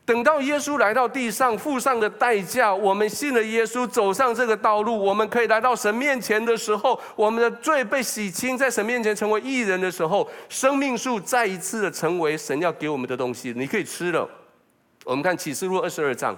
[0.05, 14.28] 等到耶稣来到地上，付上的代价，我们信了耶稣，走上这个道路，我们可以来到神面前的时候，我们的罪被洗清，在神面前成为义人的时候，生命树再一次的成为神要给我们的东西，你可以吃了。
[15.05, 16.37] 我们看启示录二十二章。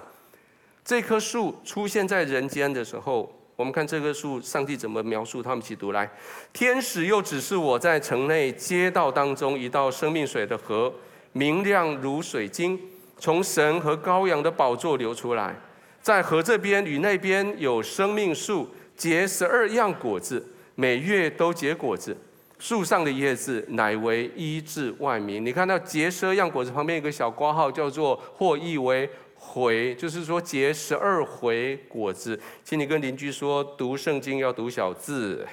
[0.85, 5.41] 这棵树出现在人间的时候，我们看这棵树，上帝怎么描述？
[5.41, 6.07] 他们一起读来：
[6.53, 10.93] 天使又指示我在城内街道当中一道生命水的河，
[11.31, 12.79] 明亮如水晶，
[13.17, 15.55] 从神和羔羊的宝座流出来，
[16.03, 20.45] 在河这边与那边有生命树，结十二样果子，
[20.75, 22.15] 每月都结果子，
[22.59, 25.43] 树上的叶子乃为医治万民。
[25.43, 29.09] 你看到结十二样果子旁边有个小括号，叫做或译为。
[29.55, 35.47] 回就是说结十二回果子，请你跟邻居说，读圣经要读小字。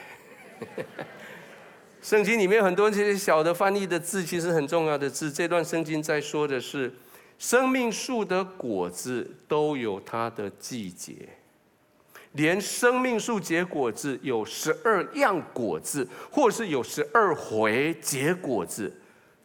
[2.02, 5.30] 圣经里面很多这些小的翻译的字，其实很重要的字。
[5.30, 6.92] 这段圣经在说的是，
[7.38, 11.14] 生命树的果子都有它的季节。
[12.32, 18.92] 连生命树结果子有十二样果子，或是有十二回结果子，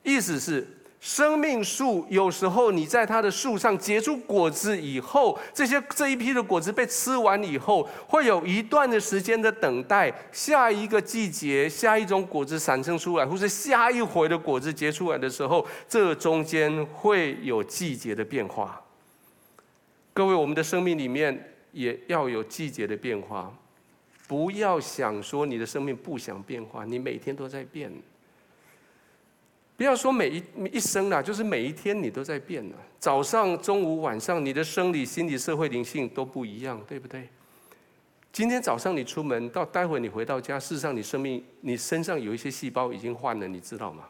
[0.02, 0.68] 意思是。
[1.00, 18.82] 生命树有时候你在它的树上结出果子以后，这些这一批的果子被吃完以后，会有一段的时间的等待，下一个季节下一种果子产生出来，或是下一回的果子结出来的时候，这中间会有季节的变化。
[20.14, 23.54] 各位，我们的生命里面也要有季节的变化，
[24.28, 27.92] 不要想说你的生命不想变化，你每天都在变。
[29.78, 32.76] 不要说每一一生啦，就是每一天你都在变呢。
[32.98, 37.30] 早上、中午、晚上，你的生理、心理、社会灵性都不一样，对不对？
[38.34, 44.06] 今天早上你出门，到待会你回到家，事实上你生命、你身上有一些细胞已经换了，你知道吗？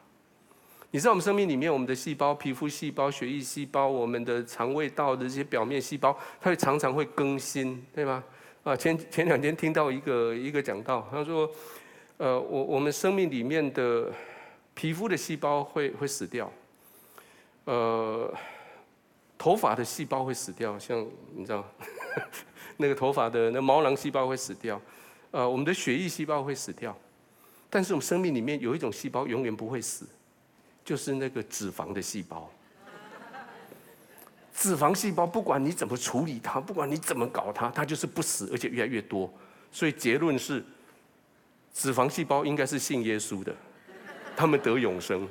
[0.92, 8.24] 你知道我们生命里面，我们的细胞、皮肤细胞、血液细胞、我们的肠胃道的这些表面细胞，它会常常会更新，对吗？
[8.64, 11.50] 啊，前前两天听到一个一个讲道，他说，
[12.16, 14.10] 呃，我我们生命里面的。
[14.78, 16.54] 皮肤的细胞会会死掉，
[17.66, 18.32] 呃，
[19.36, 21.68] 头发的细胞会死掉，像你知道，
[22.78, 24.80] 那个头发的那毛囊细胞会死掉，
[25.32, 26.96] 呃，我们的血液细胞会死掉，
[27.72, 30.06] 但是我们生命里面有一种细胞永远不会死，
[30.86, 32.48] 就是那个脂肪的细胞。
[34.54, 39.28] 脂肪细胞不管你怎么处理它，不管你怎么搞它，它就是不死，而且越来越多。
[39.72, 40.64] 所以结论是，
[41.74, 43.56] 脂肪细胞应该是信耶稣的。
[44.38, 45.28] 他们得永生。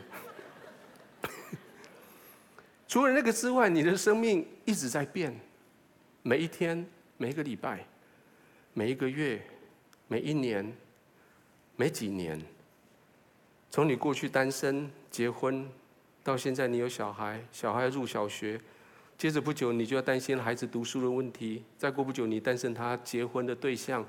[2.89, 5.33] 除了那个之外，你的生命一直在变，
[6.23, 6.85] 每一天、
[7.17, 7.87] 每一个礼拜、
[8.75, 9.41] 每一个月、
[10.09, 10.77] 每一年、
[11.77, 12.43] 每几年，
[13.71, 15.71] 从你过去单身、结婚，
[16.25, 18.61] 到现在你有小孩，小孩入小学，
[19.17, 24.05] 接着不久你就要担心孩子读书的问题，再过不久你担心他结婚的对象，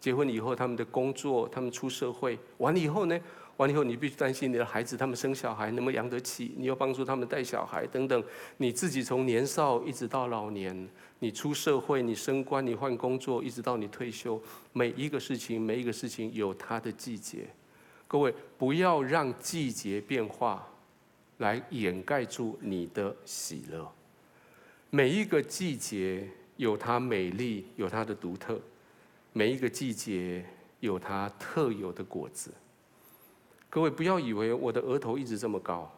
[0.00, 3.16] 结婚以后他们的工作，他们出社会，完了以后呢？
[3.60, 6.54] 完了以后，你必须担心你的孩子，他们生小孩能不能养得起？
[6.56, 8.24] 你要帮助他们带小孩等等。
[8.56, 14.40] 你自己从年少一直到老年，你出社会，你升官，你换工作，一直到你退休，
[14.72, 17.50] 每一个事情，每一个事情有它的季节。
[18.08, 20.66] 各位，不要让季节变化
[21.36, 23.86] 来掩盖住你的喜乐。
[24.88, 28.54] 每一个季节有它美丽，有它的独特；
[29.34, 30.42] 每一个季节
[30.80, 32.50] 有它特有的果子。
[33.70, 35.88] 各位不要以为我的额头一直这么高，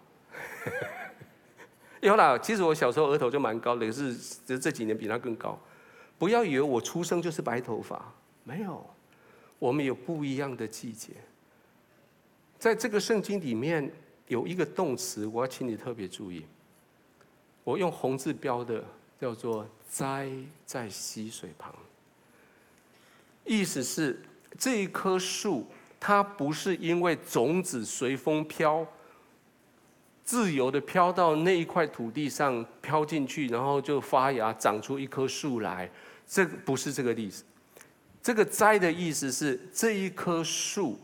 [2.03, 4.15] 有啦，其实我小时候额头就蛮高的，可是
[4.47, 5.59] 这这几年比他更高。
[6.19, 8.13] 不要以为我出生就是白头发，
[8.45, 8.87] 没有，
[9.59, 11.15] 我们有不一样的季节。
[12.59, 13.91] 在这个圣经里面
[14.29, 16.45] 有一个动词，我要请你特别注意。
[17.65, 18.85] 我用红字标的
[19.19, 20.31] 叫做“栽
[20.67, 21.75] 在溪水旁”，
[23.47, 24.21] 意思是
[24.59, 25.67] 这一棵树。
[26.05, 28.85] 它不是因为种子随风飘，
[30.25, 35.89] 自由的飘到那一块土地上飘进去，然后就发芽长出一棵树来，
[36.27, 37.45] 这不是这个意思。
[38.21, 40.99] 这个栽的意思是这一棵树，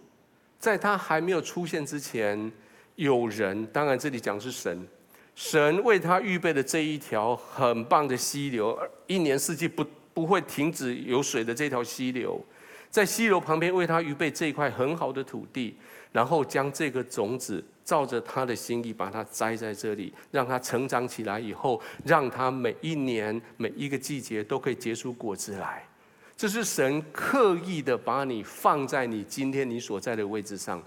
[0.58, 2.50] 在它还没有出现之前，
[2.96, 4.84] 有人，当然这里讲是神，
[5.36, 12.44] 神为他预备的这一条很棒的溪流，一年四季不不会停止有水的这条溪流。
[12.90, 15.76] 在西楼旁边为他预备这一块很好的土地，
[16.12, 25.84] 然后将这个种子照着他的心意把它栽在这里，让它成长起来以后，让它每一年每一个季节都可以结出果子来。
[26.36, 30.82] 这是神刻意的把你放在你今天你所在的位置上。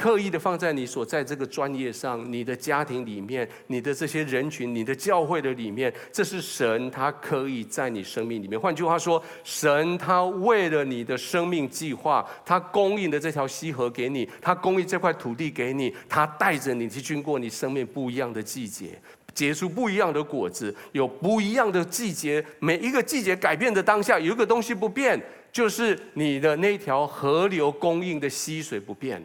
[0.00, 8.58] 刻意的放在你所在这个专业上，你的家庭里面，你的这些人群，你的教会的里面，这是神他刻意在你生命里面。
[8.58, 18.98] 换句话说，神他为了你的生命计划，他供应的这条溪河给你，他供应这块土地给你，他带着你去经过你生命不一样的季节，
[19.34, 22.42] 结出不一样的果子，有不一样的季节。
[22.58, 25.20] 每一个季节改变的当下，有一个东西不变，
[25.52, 29.22] 就是你的那条河流供应的溪水不变。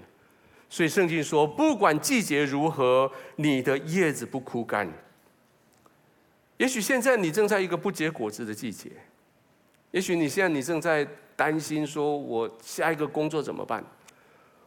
[0.69, 4.91] 所以圣经说，不管季节如何，你的叶子不枯干。
[6.57, 8.89] 也许现在你正在一个不结果子的季节，
[9.91, 13.83] 也许你现在你正在担心说，我下一个工作怎么办？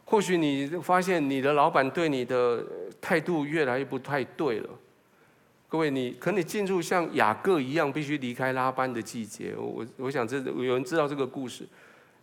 [0.05, 2.65] 或许你发现你的老板对你的
[2.99, 4.69] 态度越来越不太对了。
[5.67, 9.53] 各位，你可能进入像雅各一样必须离开拉班的季节。
[9.55, 11.67] 我我想这有人知道这个故事。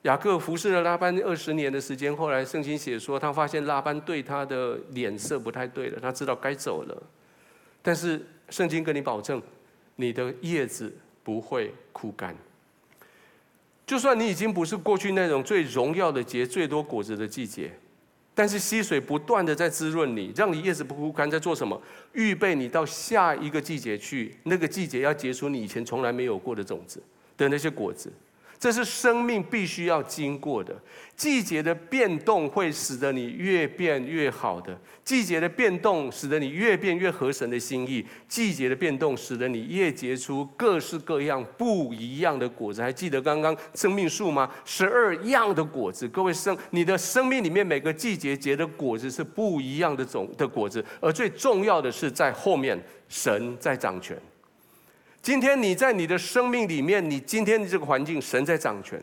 [0.07, 7.03] 雅各服侍了拉班二十年的时间，后来圣经写说，他发现拉班对他的脸色不太对了，他知道该走了。
[7.83, 9.43] 但是圣经跟你保证，
[9.97, 12.37] 你的叶子不会枯干。
[13.85, 17.73] 就算你已经不是过去那种最荣耀的结最多果子的季节，
[18.33, 21.81] 但是溪水不断的在滋润你，让你叶子不枯干，在做什么？
[22.13, 27.03] 预备你到下一个季节去，那个季节要结出你以前从来没有过的种子
[27.37, 28.13] 的那些果子。
[28.59, 30.75] 这是生命必须要经过的。
[31.15, 42.83] 季节的变动会使得你越变越好的，季节的变动使得你越变越合神的心意，季节的变动使得你越结出各式各样不一样的果子。
[42.83, 44.51] 还记得刚刚生命树吗？
[44.67, 52.79] 十二样的果子，各位生，你的生命里面每个季节结的果子是不一样的种的果子，而最重要的是在后面，
[53.09, 54.21] 神在掌权。
[55.27, 58.97] 今天你在你的生命里面，你今天的这个环境，神在掌权；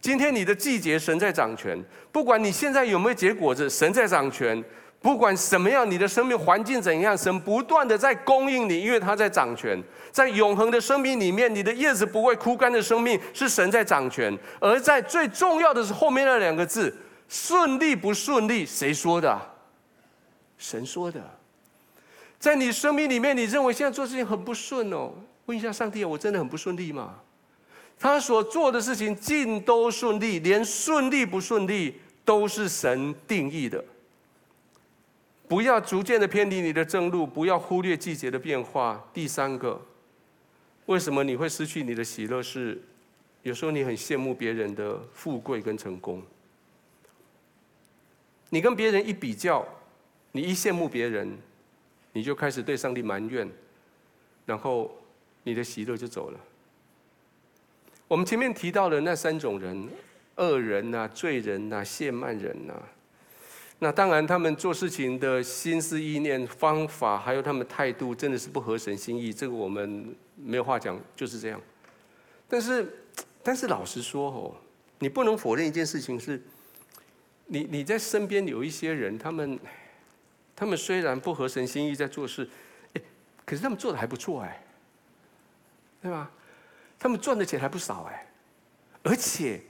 [0.00, 1.78] 今天你的季节，神在掌权。
[2.10, 4.64] 不管你现在有没有结果子，神在掌权。
[5.02, 9.78] 不管什么样，你的生命环境怎样，神不断的在供应你，因为他在掌权。
[10.10, 14.34] 在永恒的生命里面，你的叶子不会枯干的生命，是神在掌权。
[14.58, 16.96] 而在最重要的是后面那两个字：
[17.28, 18.64] 顺利不顺利？
[18.64, 19.38] 谁说的？
[20.56, 21.20] 神说的。
[22.38, 25.12] 在你生命里面，你认为现在做事情很不顺哦。
[25.46, 27.20] 问一下上帝啊，我真的很不顺利吗？
[27.98, 31.94] 他所做的事情尽都顺利，连顺利不顺利
[32.26, 33.82] 都是神定义的。
[35.48, 39.02] 不要逐渐的偏离你的正路，不要忽略季节的变化。
[39.14, 39.80] 第三个，
[40.84, 42.42] 为什么你会失去你的喜乐？
[42.42, 42.82] 是
[43.42, 46.22] 有时候你很羡慕别人的富贵跟成功，
[48.50, 49.66] 你跟别人一比较，
[50.32, 51.38] 你一羡慕别人，
[52.12, 53.48] 你就开始对上帝埋怨，
[54.44, 54.94] 然后。
[55.46, 56.40] 你的喜乐就走了。
[58.08, 59.88] 我们前面提到的那三种人：
[60.34, 62.74] 恶人呐、罪人呐、亵慢人呐。
[63.78, 69.32] 那当然，他们做事情的心思意念、方法，还有他们态度，真的是不合神心意。
[69.32, 71.60] 这个我们没有话讲，就是这样。
[72.48, 73.04] 但是，
[73.44, 74.56] 但是老实说哦，
[74.98, 76.42] 你不能否认一件事情是：
[77.46, 79.56] 你你在身边有一些人，他们
[80.56, 82.48] 他们虽然不合神心意在做事，
[82.94, 83.02] 哎，
[83.44, 84.65] 可是他们做的还不错哎。
[86.02, 86.30] 对吧？
[86.98, 88.26] 他们赚的钱还不少哎，
[89.02, 89.60] 而且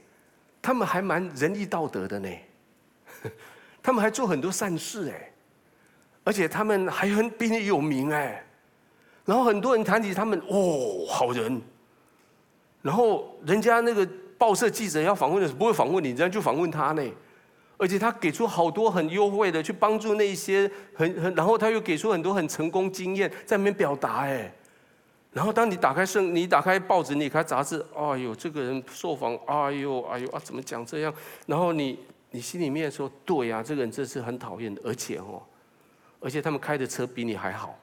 [0.61, 2.29] 他们还蛮仁义道德的呢，
[3.83, 5.31] 他们还做很多善事哎，
[6.23, 8.45] 而且他们还很比你有名哎，
[9.25, 11.61] 然后很多人谈起他们哦，好人，
[12.81, 14.07] 然后人家那个
[14.37, 17.03] 报社记者要访问的时候不会访问你，人家就访问他呢，
[17.77, 24.51] 而且他给出好多很优惠的去帮助那些很很，然后他又给出很多很成功经验在那边表达哎。
[25.37, 31.13] 然后，当你打开圣，你打开报纸，你看杂志，哎呦，这个人受访，哎呦，哎呦啊，怎么讲这样？
[31.45, 31.99] 然后你，
[32.31, 35.43] 你心里面说，对呀，这个人真是很讨厌，而且哦，
[36.19, 37.77] 而且他们开的车比你还好。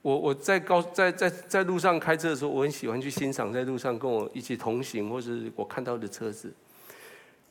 [0.00, 6.54] 我我在高在在在路上开车的时候，我很喜欢去欣赏在路上跟我一起同行或是我看到的车子，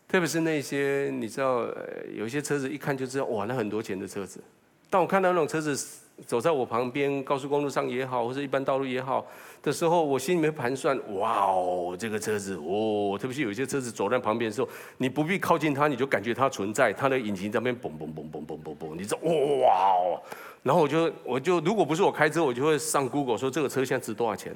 [0.07, 1.67] 特别是那些你知道，
[2.15, 4.41] 有些车子一看就知道，哇，那很多钱的车子。
[4.89, 6.06] 当我看到那种车子。
[6.25, 9.25] 走在我旁边，高速公路上也好，或者一般道路也好
[9.61, 20.19] 的时候，我心里面盘算：哇哦，这个车子哦，特别是有些车子走在旁边的时候，你不必靠近它，你就感觉它存在，它的引擎在那边嘣嘣嘣嘣嘣嘣嘣，你知道哇哦。
[20.63, 24.55] 然后我就我就如果不是我开车，我就会上 Google 说这个车现在值多少钱，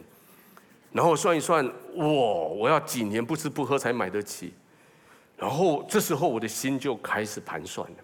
[0.91, 4.51] 然后算一算，哇，我要几年不吃不喝才买得起。
[5.38, 7.97] 然后这时候我的心就开始盘算了，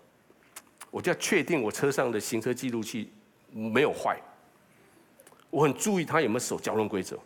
[0.92, 3.12] 我就要确定我车上的行车记录器。
[3.58, 4.22] 没有坏，
[5.50, 7.18] 我很注意他有没有守交通规则。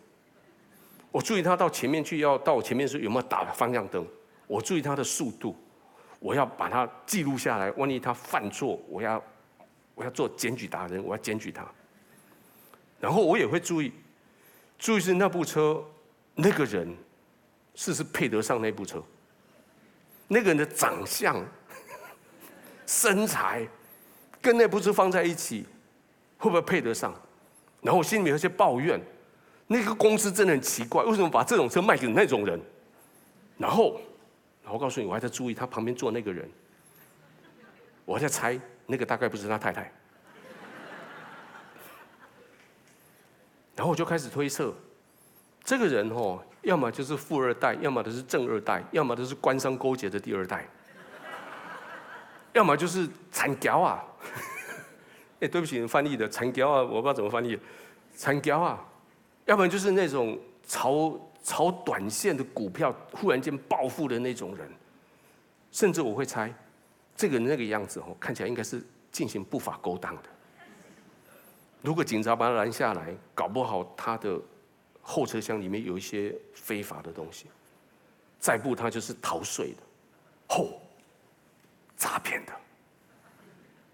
[1.12, 4.08] 我注意他到前面去要到我前面的时有没有打方向灯。
[4.48, 5.54] 我注意他的速度，
[6.20, 7.70] 我要把它记录下来。
[7.72, 9.22] 万一他犯错，我要
[9.94, 11.70] 我要做检举达人，我要检举他。
[12.98, 13.92] 然后我也会注意，
[14.80, 15.84] 注意是那部车
[16.34, 16.96] 那个人
[17.76, 19.04] 是不是配得上那部车，
[20.30, 21.46] 那个人的长相、
[22.88, 23.68] 身材
[24.42, 25.66] 跟那部车放在一起。
[26.42, 27.14] 会不会配得上？
[27.82, 29.00] 然后我心里面有些抱怨，
[29.68, 32.60] 那个公司真的很奇怪，为什么把这种车卖给那种人？
[33.58, 34.02] 然后，
[34.64, 36.50] 然后告诉你，我还在注意他旁边坐那个人，
[38.06, 39.92] 我还在猜那个大概不是他太太。
[43.76, 44.74] 然后我就开始推测，
[45.64, 50.68] 这个人哦，要么就是富二代，要么就是正二代，要么就是官商勾结的第二代，
[52.54, 54.04] 要么就是惨屌啊。
[55.42, 57.60] 哎，对不起，翻译的残胶啊，我不知道怎么翻译，
[58.16, 58.84] 残胶啊，
[59.46, 64.72] 要不然就是那种炒炒短线的股票，忽然间暴富的那种人，
[65.72, 66.54] 甚至我会猜，
[67.16, 68.82] 这个人那个样子哦，看起来应该是
[69.12, 70.24] 进行不法勾当的。
[71.82, 74.40] 如果警察把他拦下来，搞不好他的
[75.02, 77.48] 后车厢里面有一些非法的东西。
[78.40, 79.84] 再不他就是逃税的，
[80.48, 80.80] 吼，
[81.98, 82.54] 诈骗的。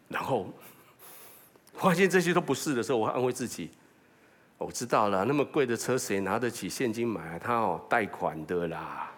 [0.10, 0.48] 然后
[1.78, 3.70] 发现这些都不是的时候，我安慰自己，
[4.58, 7.40] 我知道了，那么贵的车谁拿得起现金买啊？
[7.40, 9.12] 他哦贷款的啦，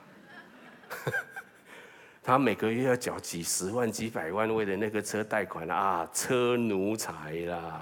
[2.22, 7.82] 他每个月要缴几十万、几百万，为了那个车贷款啊，车奴才啦。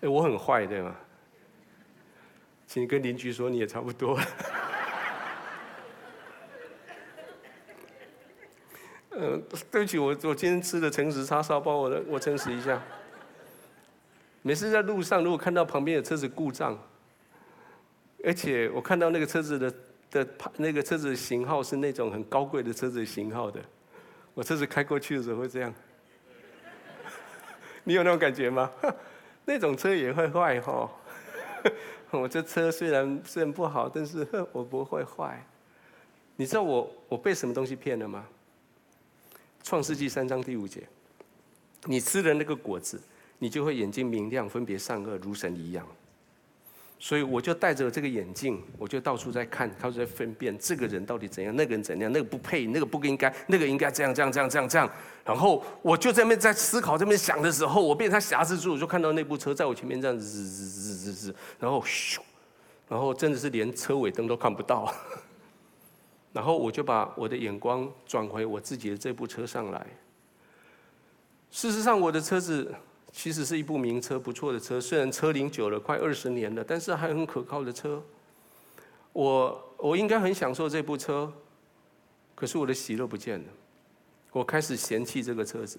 [0.00, 0.94] 哎，我很坏对吗？
[2.66, 4.18] 请跟邻居说，你也差不多。
[9.10, 9.40] 嗯，
[9.70, 12.82] 对不起，我我今天吃的诚实叉烧包，我我诚实一下。
[14.46, 16.78] 每次在路上，如果看到旁边的车子故障，
[18.22, 19.74] 而且我看到那个车子的
[20.10, 20.28] 的
[20.58, 23.58] 那个车子的型号是那种很高贵的车子型号的，
[24.34, 25.72] 我车子开过去的时候会这样。
[27.84, 28.70] 你有那种感觉吗？
[29.46, 30.90] 那种车也会坏哈。
[32.12, 35.42] 我这车虽然虽然不好，但是我不会坏。
[36.36, 38.26] 你知道我我被什么东西骗了吗？
[39.62, 40.86] 创世纪三章第五节，
[41.84, 43.00] 你吃了那个果子，
[43.44, 45.86] 你就会眼睛明亮，分别善恶，如神一样。
[46.98, 54.90] 所以我就戴着这个眼镜，我就到处在看，到处在分辨这个人到底怎样，那个人怎样，那个不配，那个不应该，那个应该这样这样这样这样这样。
[55.26, 62.18] 然后我就在那边在思考，这边想的时候，我被他挟持住，我就看到那部车在我前面这样子，然后咻，
[62.88, 64.90] 然后真的是连车尾灯都看不到。
[66.32, 69.86] 然后我就把我的眼光转回我自己的这部车上来。
[71.50, 72.74] 事实上，我的车子
[73.16, 74.80] 其实是一部名车，不错的车。
[74.80, 78.02] 虽然车龄久了，快二十年了，但是还很可靠的车。
[79.12, 81.32] 我我应该很享受这部车，
[82.34, 83.44] 可是我的喜乐不见了。
[84.32, 85.78] 我开始嫌弃这个车子，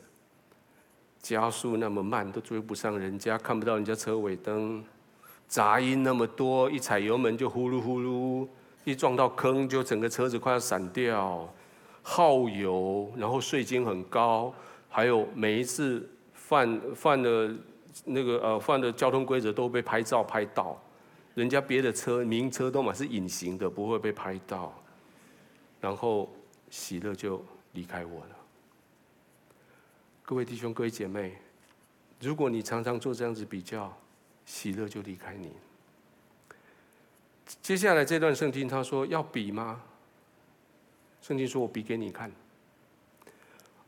[1.21, 4.81] 加速那么慢，都追不上人家，看不到人家车尾灯，
[5.45, 8.47] 杂音那么多，一踩油门就呼噜呼噜。
[8.85, 11.53] 一撞到坑，就整个车子快要散掉，
[12.01, 14.53] 耗油，然后税金很高，
[14.87, 16.09] 还有每一次
[16.47, 17.51] 犯犯的
[18.03, 20.79] 那个呃犯的交通规则都被拍照拍到，
[21.33, 24.71] 人家别的车名车都嘛是隐形的，不会被拍到，
[25.81, 26.31] 然后
[26.69, 27.43] 喜乐就
[27.73, 28.35] 离开我了。
[30.21, 31.35] 各位弟兄、各位姐妹，
[32.19, 33.91] 如果你常常做这样子比较，
[34.45, 35.51] 喜乐就离开你。
[37.61, 39.81] 接下来这段圣经，他说要比吗？
[41.21, 42.31] 圣经说：“我比给你看。”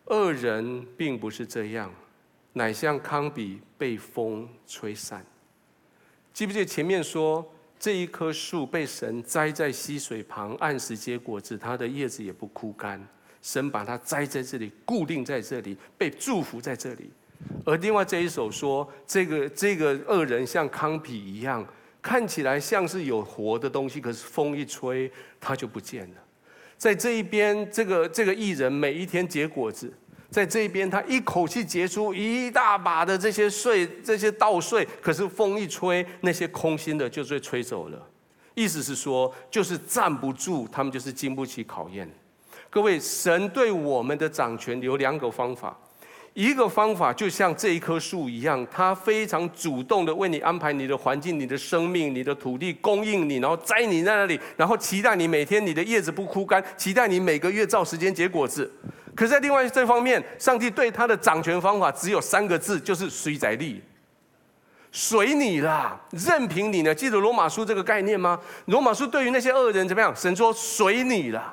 [0.06, 1.94] 恶人并不是这样，
[2.58, 5.26] 乃像糠秕被风吹散。
[6.34, 7.50] 记不记得前面说，
[7.80, 13.02] 这一棵树被神栽在溪水旁，按时结果子，它的叶子也不枯干。
[13.42, 17.10] 神把它栽在这里，固定在这里，被祝福在这里。
[17.64, 21.66] 而另外这一首说，这个这个恶人像糠秕一样。
[22.00, 26.16] 看起来像是有活的东西，可是风一吹，它就不见了。
[26.78, 29.92] 在这一边，这个这个义人每一天结果子，
[30.30, 38.08] 在这边，他一口气结出一大把的这些税，这些稻税，可是风一吹，那些空心的就被吹走了。
[38.54, 42.10] 意思是说，就是站不住，他们就是经不起考验。
[42.70, 45.78] 各位，神对我们的掌权有两个方法。
[46.34, 58.72] 一个方法就像这一棵树一样，它非常主动的为你安排你的环境、你的生命、你的土地，供应你，然后栽你在那里，然后期待你每天你的叶子不枯干，期待你每个月照时间结果子。
[59.18, 63.84] 可是，在另外这方面，上帝对他的掌权方法只有三个字，就是随在力，
[64.92, 66.94] 随你啦，任凭你呢。
[66.94, 68.40] 记得罗马书这个概念吗？
[68.66, 70.16] 罗马书对于那些恶人怎么样？
[70.16, 71.52] 神说随你了。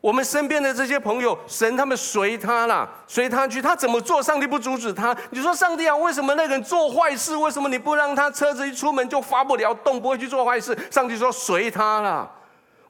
[0.00, 5.16] 我们身边的这些朋友，神他们随他了，随他去，他怎么做，上帝不阻止他。
[5.30, 7.36] 你说上帝啊，为什么那个人做坏事？
[7.36, 10.76] 为什么你不让他车子一出门就发不了动，不会去做坏事？
[10.90, 12.28] 上帝说随他了。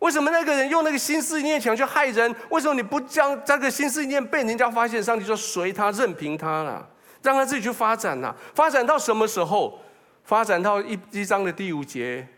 [0.01, 2.35] 为什么那个人用那个心思念想去害人？
[2.51, 5.03] 为什么你不将这个心思念被人家发现？
[5.03, 6.89] 上帝说随他，任凭他了，
[7.23, 8.35] 让他自己去发展呐。
[8.55, 9.81] 发展到什么时候？
[10.25, 12.29] 发展到一一章的第五节，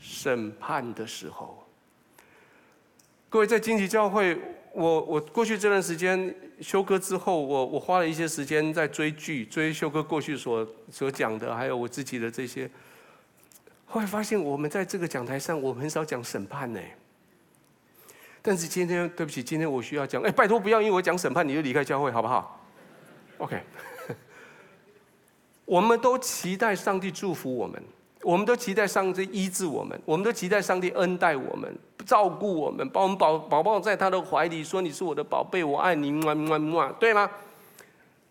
[0.00, 1.64] 审判的时候。
[3.30, 4.36] 各位在荆棘教会，
[4.72, 12.68] 我我过去这段时间修哥之后，我我花了一些时间在追剧，追修哥过去所所讲的，还有我自己的这些。
[13.84, 16.80] 后来发现，我们在这个讲台上，我很少讲审判呢。
[18.46, 22.64] 但是今天，对不起，今天我需要讲，哎，拜托不要因为我讲审判你就离开教会，好不好
[23.38, 23.60] ？OK。
[25.66, 27.82] 我们都期待上帝祝福我们。
[28.22, 31.72] 我们都期待上帝医治我们，我们都期待上帝恩待我们、
[32.04, 37.30] 照顾我们，把我们宝宝抱在他的怀里，说你是我的宝贝，我爱你，么么么，对吗？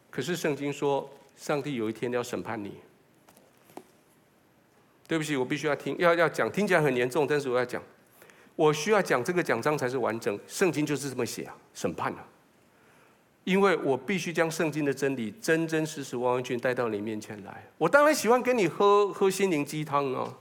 [0.09, 2.73] 可是圣经说，上帝有一天要审判你。
[5.07, 7.81] 对不起，我必须要听，要要讲，听起来很严重，但是我要讲，
[8.55, 10.39] 我需要讲这个奖章才是完整。
[10.47, 12.25] 圣经就是这么写啊，审判啊。
[13.43, 17.63] 因为我必须将圣经的真理真真实实、完完全全带到你面前来。
[17.77, 20.33] 我当然喜欢跟你喝喝心灵鸡汤啊，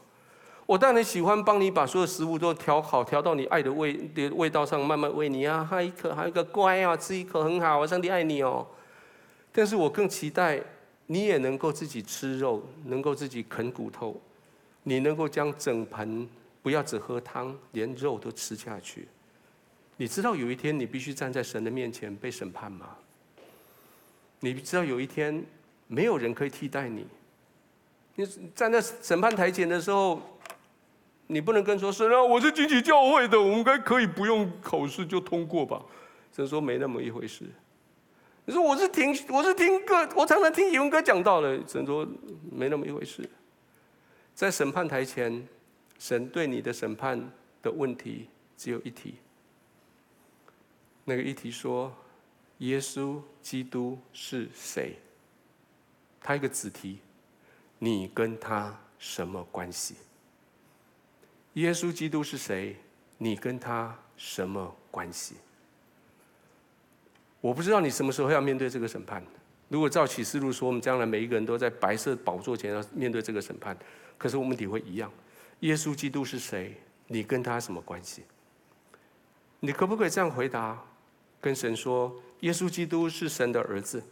[0.64, 8.66] 我当然喜欢帮你把所有食物都调好，调到你爱的味的味道上，慢慢喂你啊，还一口，还有一个乖啊，吃一口很好，上帝爱你哦。
[9.52, 10.58] 但是我更期待
[11.08, 14.18] 你也能够自己吃肉，能够自己啃骨头，
[14.84, 16.26] 你能够将整盆
[16.64, 19.06] 不要只喝汤，连肉都吃下去。
[19.98, 22.96] 你知道有一天你必须站在神的面前被审判吗？
[24.40, 25.44] 你知道有一天
[25.86, 27.06] 没有人可以替代你。
[28.14, 30.22] 你站在审判台前的时候，
[31.26, 35.82] 你不能跟说神啊，我是惊奇教会的，我们应该可以不用考试就通过吧？
[36.34, 37.44] 神说没那么一回事。
[38.46, 41.60] 你说我是听我是听歌，我常常听英文歌讲道的。
[41.68, 42.08] 神说
[42.50, 43.22] 没那么一回事。
[44.34, 45.46] 在审判台前，
[46.05, 47.18] 神对你的审判
[47.62, 48.28] 的问题
[48.59, 49.14] 只有一题。
[51.02, 51.90] 那个议题说
[52.61, 54.96] ：“耶稣基督是谁？”
[56.20, 56.98] 他一个子题，
[57.78, 59.94] 你跟他什么关系？
[61.55, 62.76] 耶稣基督是谁？
[63.16, 65.36] 你跟他什么关系？
[67.40, 69.24] 我不知道你什么时候要面对这个审判。
[69.70, 73.74] 如果照启示录说，我们将来每一个人都在白色宝座前要面对这个审判，
[74.18, 75.11] 可是我们体会一样：
[75.64, 76.76] 耶稣基督是谁？
[77.06, 78.22] 你跟他什么关系？
[79.60, 80.78] 你可不可以这样回答？
[81.40, 84.02] 跟神说，耶稣基督是神的儿子，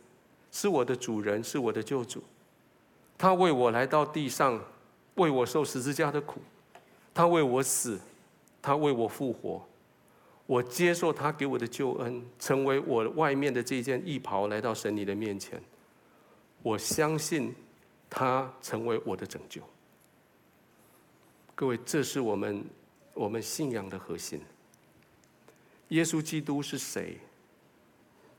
[0.51, 2.25] 是我的主人，是我的救主。
[3.19, 4.59] 他为我来到地上，
[5.17, 6.41] 为我受十字架的苦，
[7.13, 8.01] 他为我死，
[8.63, 9.63] 他为我复活。
[10.47, 15.63] 我接受他给我的救恩，成为我外面的这件义袍，来到神你的面前。
[16.63, 17.55] 我相信
[18.09, 19.63] 他成为我的拯救。
[21.55, 22.65] 各位，这是我们
[23.15, 24.41] 我们信仰的核心。
[25.89, 27.19] 耶稣基督是谁？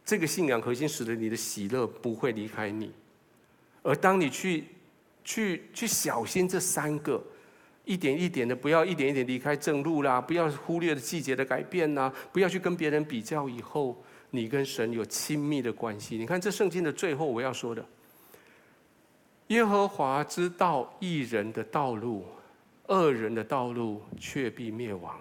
[0.03, 2.91] 这个信仰核心使得你的喜乐不会离开你，
[3.83, 4.65] 而当你去、
[5.23, 7.23] 去、去小心这三个，
[7.85, 13.47] 一点一点的，不要一点一点离开正路啦，不要忽略了季节的改变呐，不要去跟别人比较。
[13.47, 16.17] 以后你跟神有亲密的关系。
[16.17, 17.85] 你看这圣经的最后我要说的：
[19.47, 22.25] 耶和华知道一人的道路，
[22.87, 25.19] 恶人的道路却必灭亡。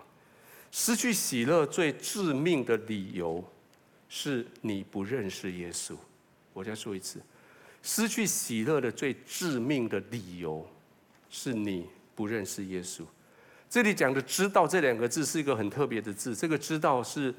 [0.70, 3.44] 失去喜乐最致命的理由，
[4.08, 5.94] 是你不认识耶稣。
[6.52, 7.20] 我再说一次，
[7.82, 10.66] 失去喜乐的最致命的理由，
[11.28, 13.02] 是你不认识耶稣。
[13.68, 17.34] 这里讲的“知道”这两个字是一个很特别的字，这个“知道”是。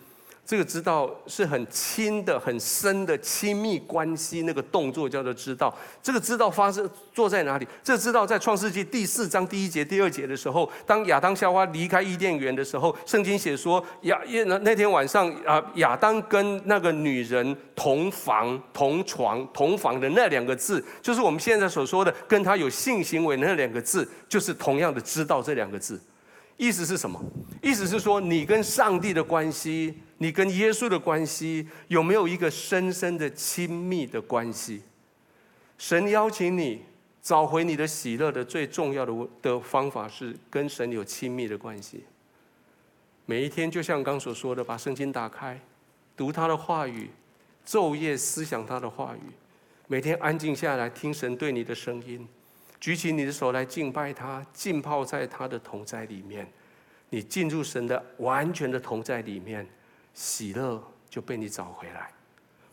[0.46, 5.74] 这个知道是很亲的、很深的亲密关系，那个动作叫做知道。
[6.02, 7.66] 这个知道发生坐在哪里？
[7.82, 25.98] 这个知道在创世纪第四章第一节、第二节的时候，当亚当夏娃离开伊甸园的时候，圣经写说亚耶那那天晚上啊，亚当跟那个女人同房、同床、同房的那两个字，就是我们现在所说的跟他有性行为那两个字，就是同样的知道这两个字。
[26.56, 27.20] 意思是什么？
[27.64, 34.82] 意思是说，你跟上帝的关系，你跟耶稣的关系，有没有一个深深的亲密的关系？
[35.78, 36.82] 神邀请你
[37.22, 42.06] 找回你的喜乐的最重要的的方法是跟神有亲密的关系。
[43.26, 45.60] 每一天，就像刚所说的，把圣经打开，
[46.16, 47.10] 读他的话语，
[47.68, 49.34] 昼夜思想他的话语，
[49.88, 52.26] 每天安静下来听神对你的声音。
[52.80, 56.48] 举起你的手来敬拜他，浸泡在他的同在里面，
[57.10, 59.68] 你进入神的完全的同在里面，
[60.14, 62.12] 喜乐就被你找回来。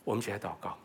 [0.03, 0.77] 我们起来祷告。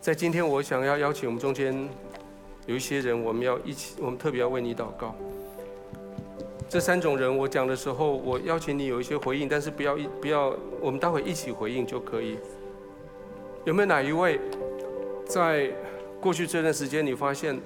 [0.00, 1.88] 在今天，我想要邀请我们中间
[2.66, 5.14] 有一些人，我们要一起，我们特别要为你祷告。
[6.68, 12.38] 这三种人，我讲的时候，我邀请你有一些回应，但是不要一不要，我们待会一起回应就可以。
[13.64, 14.38] 有没有哪一位，
[15.26, 15.70] 在
[16.20, 17.58] 过去这段时间，你发现，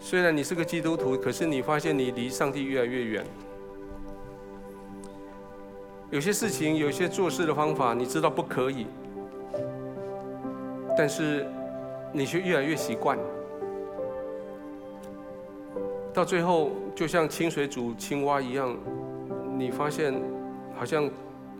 [0.00, 3.24] 虽然你是个基督徒，可是你发现你离上帝越来越远？
[6.10, 8.86] 有些事情，有些做事的方法，你知道不可以，
[10.96, 11.46] 但是
[12.12, 13.18] 你却越来越习惯。
[16.14, 18.74] 到最后，就像清水煮青蛙一样，
[19.56, 20.14] 你发现
[20.74, 21.10] 好像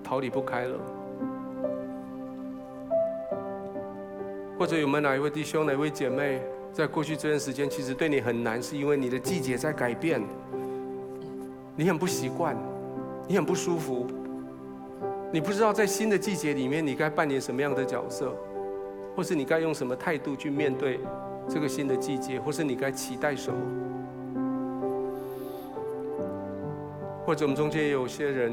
[0.03, 0.79] 逃离不开了。
[4.59, 6.41] 或者有没有哪一位弟兄、哪一位姐妹，
[6.79, 10.23] 在过去这段时间，其实对你很难，是因为你的季节在改变，
[11.75, 12.57] 你很不习惯，
[13.27, 14.07] 你很不舒服，
[15.33, 18.33] 你不知道在新的季节里面，你该扮演什么样的角色，
[19.17, 21.01] 或是你该用什么态度去面对
[21.49, 23.59] 这个新的季节，或是你该期待什么？
[27.27, 28.53] 或者我们中间有些人，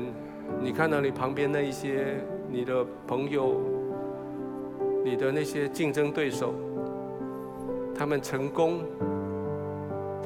[0.63, 2.17] 你看到你旁边那一些
[2.49, 3.61] 你的朋友，
[5.03, 6.55] 你的那些竞争对手，
[7.97, 8.81] 他们成功，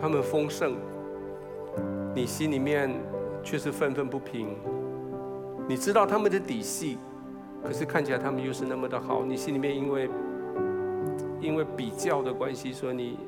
[0.01, 0.75] 他们丰盛，
[2.15, 2.89] 你心里面
[3.43, 4.57] 却是愤愤不平。
[5.67, 6.97] 你知道他们的底细，
[7.63, 10.09] 可是看起来他们又是那么的好，你心里面因为
[11.39, 13.19] 因为比较的关系，说你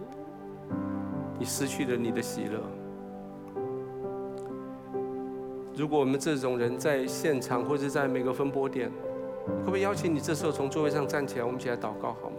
[1.37, 2.59] 你失去了你的喜乐。
[5.75, 8.91] 如果我们这种人在现场或者在每个分播点，
[9.59, 12.37] 可不可以邀请你这时候从座位上站起来，我们一起来祷告好吗？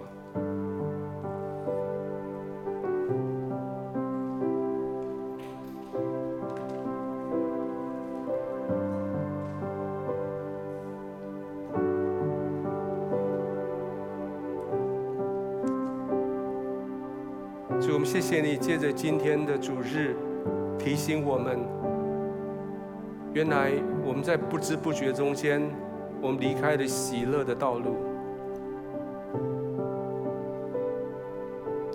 [18.32, 20.16] 谢谢你，借着今天的主日
[20.78, 21.58] 提醒我们。
[23.34, 23.72] 原来
[24.06, 25.60] 我们在不知不觉中间，
[26.22, 27.94] 我们离开了喜乐的道路。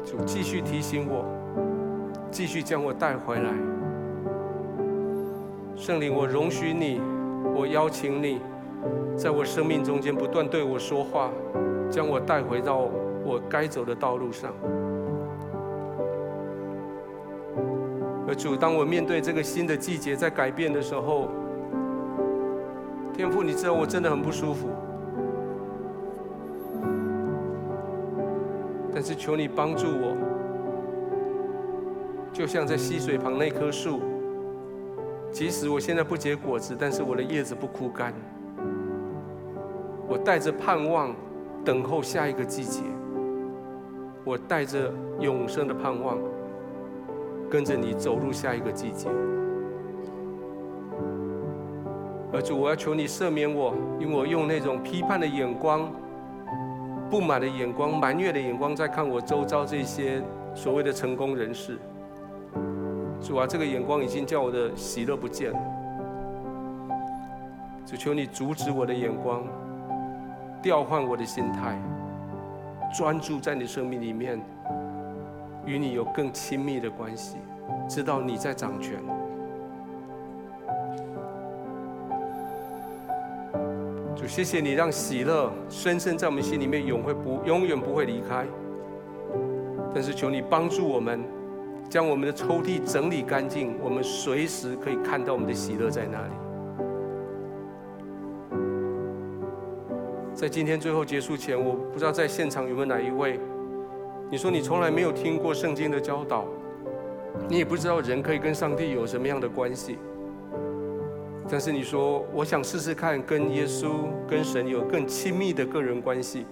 [0.06, 1.26] 主继续提醒我，
[2.30, 3.52] 继续将我带回来。
[5.76, 7.02] 圣灵，我容许你，
[7.56, 8.40] 我邀请你，
[9.16, 11.32] 在我生命中间不断对我说话，
[11.90, 12.88] 将我带回到
[13.26, 14.54] 我该走的道路上。
[18.28, 21.30] 而主，当我面对这个新的季节在改变的时候，
[23.14, 24.68] 天父，你知道我真的很不舒服，
[28.94, 30.18] 但是求你帮助我，
[32.34, 34.02] 就像在溪水旁那棵树，
[35.32, 38.14] 即使我现在不结果子，但是我的叶子不枯干，
[40.06, 41.16] 我带着盼望
[41.64, 42.82] 等候下一个季节，
[44.26, 46.18] 我带着永生的盼望。
[47.50, 49.08] 跟着你走入下一个季节，
[52.34, 55.90] 而主，我要求你赦免我，因为我用那种批判的眼光、
[57.10, 60.22] 不满的眼光、埋怨的眼光在看我周遭这些
[60.54, 61.78] 所谓的成功人士。
[63.22, 65.60] 主啊，这个眼光已经叫我的喜乐不见了。
[67.86, 69.44] 主，求你阻止我的眼光，
[70.62, 71.82] 调换我的心态，
[72.94, 74.38] 专注在你生命里面。
[75.68, 77.36] 与你有更亲密的关系，
[77.90, 78.94] 知道你在掌权。
[84.16, 88.46] 主，谢谢你让喜乐深深在我们心里面，永会不永远不会离开。
[89.94, 91.20] 但是求你帮助我们，
[91.90, 96.34] 将我们的抽屉整理干净，我们随时可以看到我们的喜乐在哪里。
[100.34, 103.40] 在今天最后结束前，我不知道在现场有没有哪一位。
[104.30, 106.44] 你说你从来没有听过圣经的教导，
[107.48, 109.98] 你也不知道人可以跟上帝有什么样的关系。
[111.50, 113.88] 但是你说，我想试试看跟耶稣、
[114.28, 116.46] 跟神有更亲密的个人关系。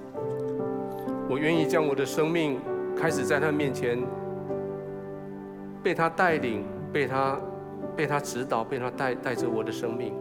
[1.30, 2.61] 我愿意将我的生命
[2.95, 4.01] 开始在他面前，
[5.84, 6.63] 被他带领，
[6.93, 7.38] 被他
[7.93, 10.13] 被他指导，被他带带着我的生命。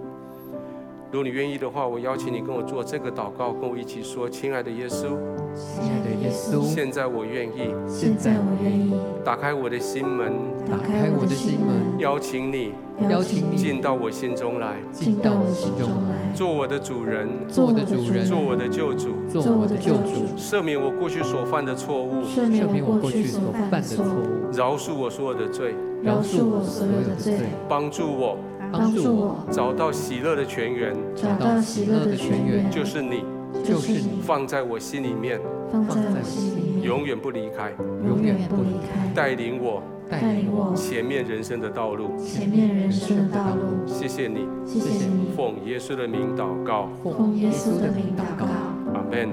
[1.15, 5.11] 如果你愿意的话，我邀请你跟我做这个祷告，跟我一起说：“亲爱的耶稣，
[5.55, 8.93] 亲爱的耶稣，现在我愿意，现在我愿意。
[9.25, 10.33] 打开我的心门，
[10.69, 12.73] 打开我的心门，邀请你，
[13.09, 13.57] 邀请你。
[13.57, 27.39] 进到我心中来，进到我心中来，做我的主人，做我的主人，做我的救主，做我的救主，赦免我过去所犯的错误，赦免我过去所犯的错误，饶恕我所有的罪，饶恕我所有的罪，
[27.69, 28.37] 帮助我。
[28.79, 29.47] 帮助我。
[29.51, 32.71] 找到喜乐的泉源，找到喜乐的泉源。
[32.71, 33.25] 就是你，
[33.65, 34.21] 就是你。
[34.23, 37.73] 放在我心里面，放在我心里面，永远不离开，
[38.07, 40.75] 永远不离开，带领我，带领我。
[40.75, 43.87] 前面人生的道路，前面人生的道路。
[43.87, 48.47] 谢谢你，谢谢你，奉耶稣的名祷告，奉耶稣的名祷告。
[48.95, 49.29] 阿门。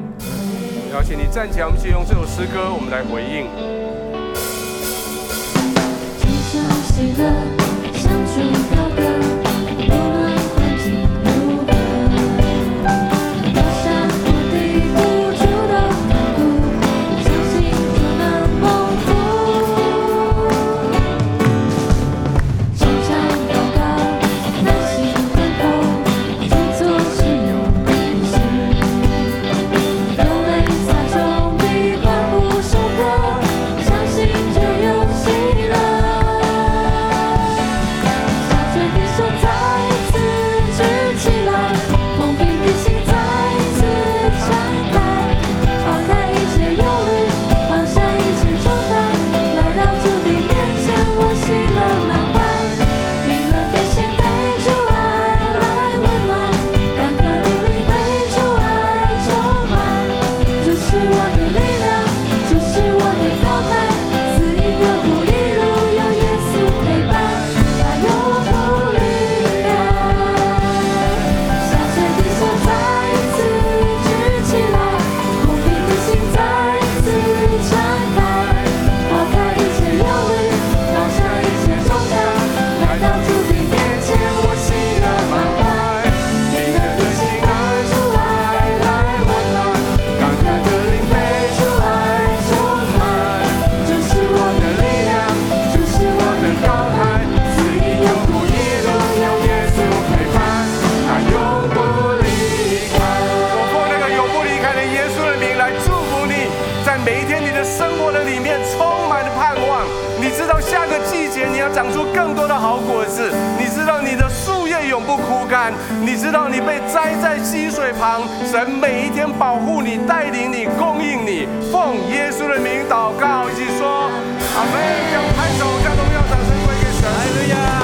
[0.91, 3.47] 邀请你站起来，我们就用这首诗歌，我们来回应。
[6.91, 7.31] 喜乐，
[7.93, 8.35] 相聚
[8.75, 9.30] 高歌。